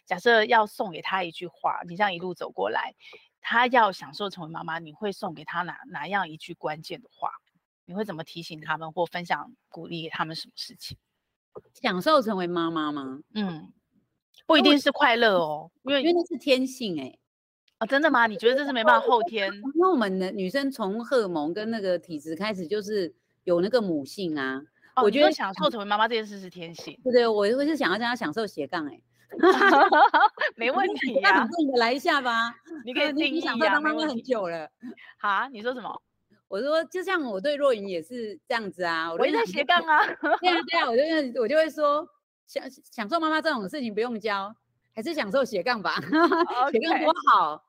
[0.05, 2.95] 假设要送给她一句话，你这样一路走过来，
[3.41, 7.31] 她要享受成为妈妈，你会送给她哪哪样一句关键的话？
[7.85, 10.97] 你会怎么提醒他们或分享鼓励给他们什么事情？
[11.81, 13.21] 享受成为妈妈吗？
[13.35, 13.73] 嗯，
[14.45, 17.21] 不一定是快乐哦，因为因为那是天性哎、欸。
[17.79, 18.27] 啊、哦，真的吗？
[18.27, 19.53] 你觉得这是没办法后天？
[19.53, 23.15] 因为我们的女生从荷尔蒙跟那个体质开始就是
[23.45, 24.63] 有那个母性啊。
[24.95, 26.99] 哦、我觉得享受成为妈妈这件事是天性。
[27.05, 29.03] 对对，我我是想要让她享受斜杠哎、欸。
[30.57, 32.55] 没问题呀、啊，那你来一下吧。
[32.85, 34.67] 你可以 定义啊，当妈妈很久了。
[35.21, 36.03] 好，你说什么？
[36.49, 39.13] 我说就像我对若云也是这样子啊。
[39.13, 40.07] 我也在斜杠啊。
[40.41, 42.09] 对啊对啊，我就我就会说，
[42.47, 44.55] 享享受妈妈这种事情不用教。
[44.97, 45.95] 还是享受斜杠吧.
[46.73, 47.63] 斜杠多好。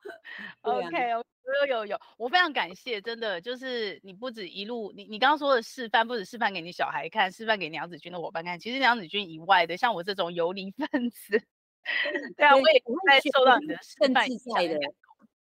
[0.61, 1.21] OK，有
[1.67, 11.37] 有有有，我非常感谢，真的就是你不止一路，你你刚刚说的示范，不止示范给你小孩看，示范给娘子军的伙伴看，其实娘子军以外的，像我这种游离分子，
[12.37, 14.25] 对啊，我也不会受到你的示范。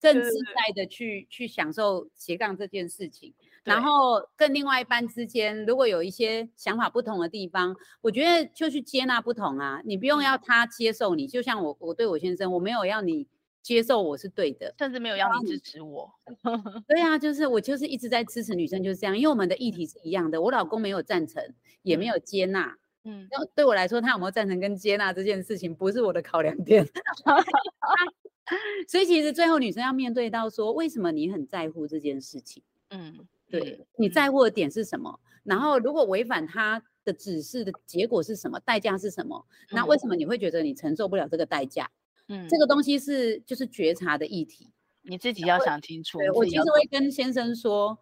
[0.01, 3.33] 更自在的去去享受斜杠这件事情。
[3.63, 13.27] 然后跟另外一半之间，如果有一些想法不同的地方，我觉得就去接纳不同啊，你不用要他接受你，就像我我对我先生，我没有要你
[13.61, 16.13] 接受我是对的，甚至没有要你支持我。
[16.87, 20.41] 对啊，就是我就是一直在支持女生，就是这样，因为我们的议题是一样的。
[20.41, 21.41] 我老公没有赞成，
[21.83, 22.77] 也没有接纳。
[23.05, 26.85] 嗯，那对我来说，他有没有赞成跟接纳这件事情，不是我的考量点。
[28.89, 32.61] 所以其实最后女生要面对到说，为什么你很在乎这件事情？
[32.89, 33.25] 嗯。
[33.59, 35.19] 对，你在乎的点是什么？
[35.23, 38.59] 嗯、然后如果违反他的指示的结果是什么？
[38.61, 39.45] 代价是什么？
[39.69, 41.89] 嗯、那为什么你会觉得你承受不了这个代价？
[42.29, 46.17] 嗯，这个东西是就是觉察的议题，你自己要想清楚。
[46.33, 47.97] 我其实会跟先生说，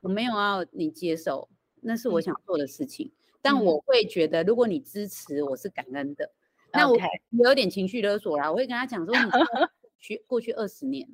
[0.00, 1.48] 我没有要你接受，
[1.80, 3.08] 那是我想做的事情。
[3.08, 6.24] 嗯、但我会觉得，如果你支持，我是感恩的。
[6.24, 6.30] 嗯、
[6.72, 6.96] 那我
[7.44, 9.30] 有点情绪勒索啦，我会跟他讲说，你
[9.98, 11.06] 去过去二十年。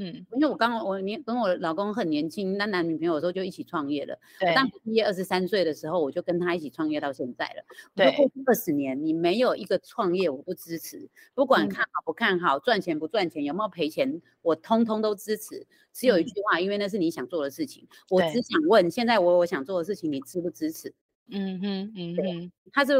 [0.00, 4.16] 嗯，因为我刚我年跟我老公很年轻，那男女朋友的时候就一起创业了。
[4.38, 7.64] 对，当毕业二十三岁的时候，我就跟他一起创业到现在了。
[7.96, 15.66] 对，过去二十年，你没有一个创业我不支持，不管看好不看好，赚钱不赚钱，有没有赔钱，我通通都支持。
[15.92, 20.94] 只有一句话，因为那是你想做的事情，我只想问，现在我我想做的事情，你支不支持？
[21.30, 22.92] 嗯哼，嗯哼，他是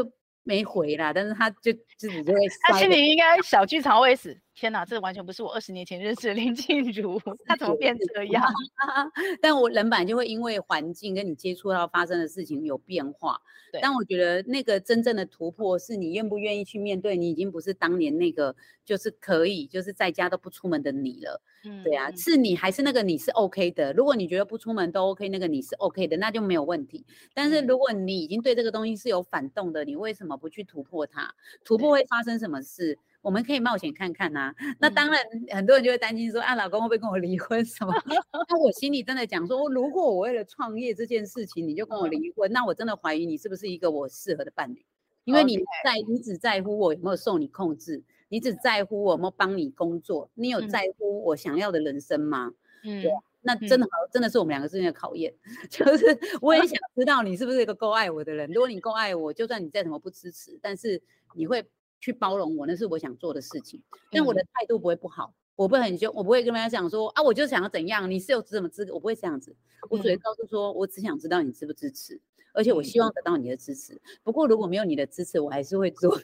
[0.43, 4.37] 没回啦，但是他就自己就会，他心里应该小剧场会死。
[4.59, 8.43] 天哪，这完全不是我二十年前认识的林静茹， 她怎么变这样？
[9.41, 13.39] 但我人本来就会因为环境跟你接触到发生的事情有变化。
[13.71, 18.53] 对但我觉得那个真正的突破是你愿不愿意去面对，你已经不是当年那个
[18.83, 21.41] 就是可以就是在家都不出门的你了。
[21.63, 23.93] 嗯，对啊，是你还是那个你是 OK 的。
[23.93, 27.05] 如果你觉得不出门都 OK，那个你是 OK 的，那就没有问题。
[27.33, 31.33] 但是如果你已经对这个东西是有反动的，你为什么不去突破它？
[31.63, 32.97] 突破会发生什么事？
[33.21, 37.93] 我们可以冒险看看呐、啊，那当然很多人就会担心说，啊，老公会不会跟我离婚什么？
[38.49, 44.85] 那我心里真的讲说，如果我为了创业这件事情，你就跟我离婚，那我真的怀疑你是不是一个我适合的伴侣，
[45.25, 52.53] 因为你在你只在乎我有没有受你控制，你只在乎我有没有帮你工作，你有在乎我想要的人生吗？
[52.85, 53.11] 嗯，对，
[53.41, 55.33] 那真的好，真的是我们两个之间的考验，
[55.69, 58.49] 就是我也想知道你是不是一个够爱我的人。
[58.53, 61.01] 如果你够爱我，就算你再怎么不支持，但是
[61.33, 61.65] 你会。
[61.99, 63.81] 去包容我，那是我想做的事情，
[64.11, 69.55] 但我的态度不会不好，我不会很凶，我不会跟大家讲说啊，我就想要怎样，你是有什么资格，我不会这样子，
[69.89, 72.19] 我只会告诉说，我只想知道你支不支持，
[72.53, 74.01] 而且我希望得到你的支持。
[74.23, 76.19] 不过如果没有你的支持，我还是会做。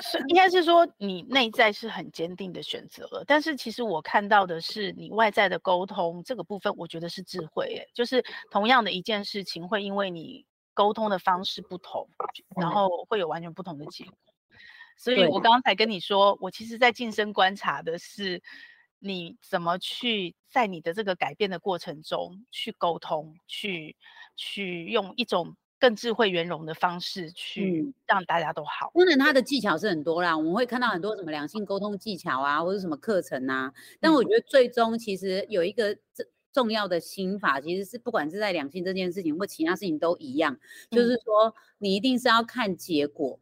[0.00, 12.08] 是，应该是说你内在是很坚定的选择了，但是其实我看到的是你外在的沟通这个部分，我觉得是智慧，哎，就是同样的一件事情，会因为你沟通的方式不同，
[12.56, 14.14] 然后会有完全不同的结果。
[14.96, 18.42] 所以我刚才跟你说，我其实在晋升观察的是，
[18.98, 23.96] 你怎么去在你的这个改变的过程中去沟通，去
[24.36, 28.92] 去用一种更智慧圆融的方式去让大家都好。
[28.94, 33.72] 当然，他的技巧是很多啦，我们会看到很多什么两性沟通技巧啊，或者什么课程啊。
[33.98, 35.96] 但我觉得最终其实有一个
[36.52, 40.58] 重要的心法，其实是不管是在两性这件事情或其他事情都一样，
[40.90, 43.38] 就是说你一定是要看结果。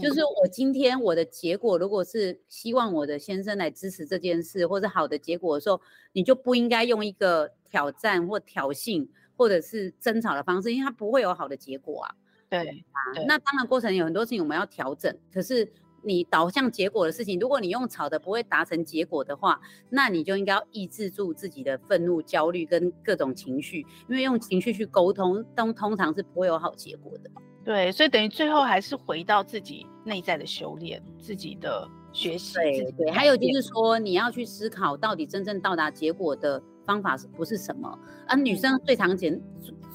[0.00, 5.80] 就是我今天我的结果，如果是希望我的先生来支持这件事，或者好的结果的时候，
[6.12, 12.14] 你就不应该用一个挑战或挑衅或者是争吵的方式，因为它不会有好的结果啊。
[12.48, 15.68] 对啊，对那当然过程有很多事情我们要调整，可是
[16.02, 27.30] 你导向结果的事情，如果你用吵的不会达成结果的话，那你就应该要抑制住自己的愤怒、焦虑跟各种情绪，因为用情绪去沟通，通通常是不会有好结果的。
[27.62, 32.54] 对，所以等于最后还是回到自己内在的修炼，自己的学习。
[32.54, 37.98] 对对，还有就是说，你要去思考到底真正到达结果的方法是不是什么？
[38.26, 39.38] 啊，女生最常见、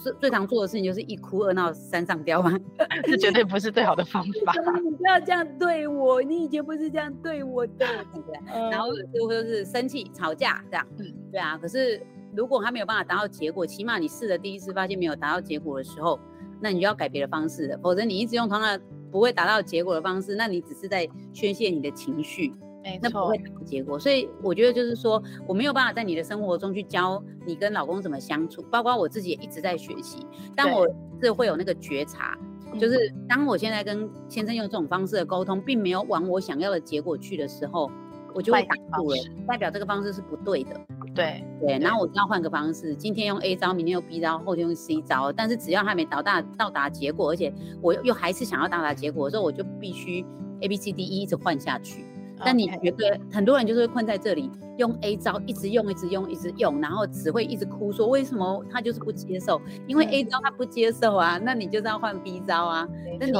[0.01, 2.51] 最最常做的事情就是一哭二闹三上吊嘛，
[3.05, 4.53] 这绝对不是最好的方 法。
[4.83, 8.39] 你不要这样对我，你以前不是这样对我的，对不对？
[8.69, 10.87] 然后就会是生气、吵架这样。
[10.99, 11.57] 嗯，对啊。
[11.57, 12.01] 可是
[12.35, 16.19] 如果他没有办法达到结果，起码你试了第一次发现没有达到结果的时候。
[16.61, 18.79] 那你就要改别的方式了，否则你一直用同样
[19.11, 22.53] 不会达到结果的方式，那你只是在宣泄你的情绪，
[22.85, 23.97] 没，那不会达结果。
[23.97, 30.19] 所以我觉得就是说，我没有办法在你的生活中去教你跟老公怎么相处，包括我自己也一直在学习，
[30.55, 30.87] 但我
[31.19, 32.37] 是会有那个觉察，
[32.79, 37.89] 就是当我现在跟先生用这种方式的沟通，并没有往我想要的结果去的时候，
[38.35, 39.17] 我就会打住了，
[39.47, 40.79] 代表这个方式是不对的。
[41.15, 45.31] 对对，然后我就要换个方式，今天用 A 招，明天用 B 招，后天用 C 招。
[45.31, 50.23] 但是只要还没到达到达结果，而且我又还是想要到达结果的时候，我就必须
[50.59, 52.05] A B C D E 一直换下去。
[52.43, 59.61] 但你觉得很多人就是会困在这里，用 A 招一直用，一直用，一直用，然后只会一直哭说为什么他就是不接受？
[59.87, 62.87] 因为 A 招他不接受啊，那你就是要换 B 招啊。
[63.19, 63.33] 那你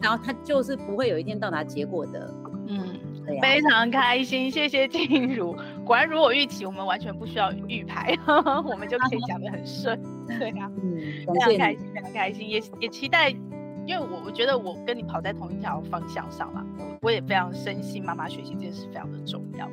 [0.00, 2.34] 然后他就是不会有一天到达结果的。
[2.68, 2.98] 嗯。
[3.42, 5.54] 非常开心，谢谢静茹。
[5.84, 10.00] 果然如我预期，我们完全不需要预排， 我们就可以讲得很顺。
[10.26, 13.30] 对啊，嗯，非常开心，非常开心，也也期待，
[13.88, 16.62] 因为我我觉得我跟你跑在同一条方向上了，
[17.00, 19.66] 我也非常深信妈妈学习这件事非常的重要，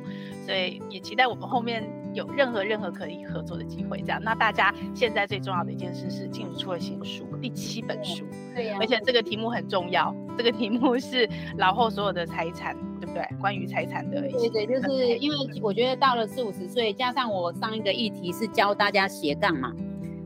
[0.46, 4.00] 所以也期待我们后面有任何任何可以合作的机会。
[4.00, 12.74] 这样，那大家现在最重要的一件事是进入出了新书，第七本书，对呀，而且这个题目很重要，这个题目是老后所有的财产。
[12.98, 13.22] 对不对？
[13.42, 19.70] 关于财产的，对对，就是因为我觉得到了四五十岁，加上我上一个议题是教大家斜杠嘛，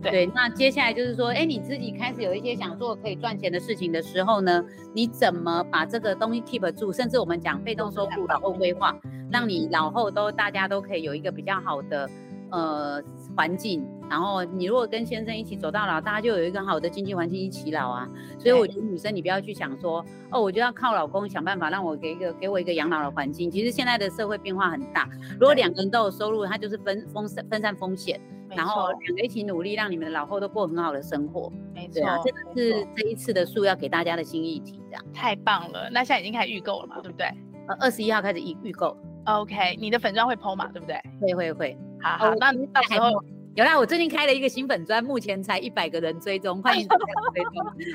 [0.03, 6.93] 对，对，那接下来就是说，哎，你自己开始有一些想做可以赚钱的事情的时候呢，你怎么把这个东西 keep 住？
[6.93, 8.97] 甚至我们讲被动收入、老后规划，
[9.31, 12.09] 让你老后都大家都可以有一个比较好的
[12.51, 13.03] 呃
[13.37, 13.87] 环境。
[14.09, 18.09] 然后你如果跟先生一起走到老，大家就有一个好的经济环境一起老啊。
[18.41, 23.49] 所以我觉得女生你不要去想说，哦，我就要靠老公想办法让我给一个给我一个养老的环境。
[23.49, 28.21] 其实现在的社会变化很大，如果两个人都有收入，他就是分分散分散风险，
[28.57, 31.51] 然后两个一起努力，让你们的老后都过很好的生活。
[31.75, 35.89] 没错，啊，这个是这一次的树要给大家的新议题，这样太棒了。
[35.91, 37.27] 那现在已经开始预购了嘛，对不对？
[37.69, 38.97] 呃，二十一号开始预预购。
[39.25, 41.01] OK，你的粉装会 PO 嘛，对不对？
[41.21, 41.79] 会会会。
[42.03, 43.11] 好好，那到时候。
[43.57, 47.53] 有啦，我最近开了一个新粉专，目前才一百个人追踪，欢迎大家追踪。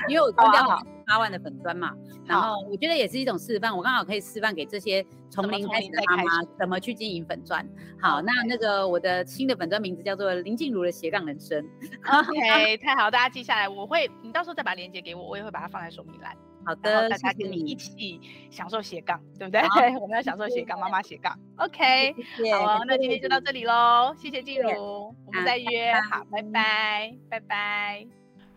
[0.10, 1.94] 因为我 刚刚八万的粉专嘛，
[2.26, 7.66] 然后我觉得也是一种示范，我刚好可以示范给这些从零开始的妈妈怎么去经营粉砖。
[8.02, 11.66] 好，那那个我的新的粉专名字叫做林静茹的斜杠人生。
[12.06, 16.36] OK，太好，大家记下来，我会，你到时候再把链接给我，我也会把它放在说明栏。
[16.66, 19.62] 好的，大家跟你一起享受斜杠，对不对？
[19.76, 21.38] 对， 我们要享受斜杠，妈妈斜杠。
[21.58, 22.14] OK，
[22.54, 28.25] 好，那今天就到这里喽，谢谢静茹，我们再约，好，拜拜，拜拜。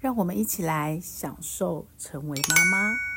[0.00, 3.07] 让我们一起来享受成为妈妈。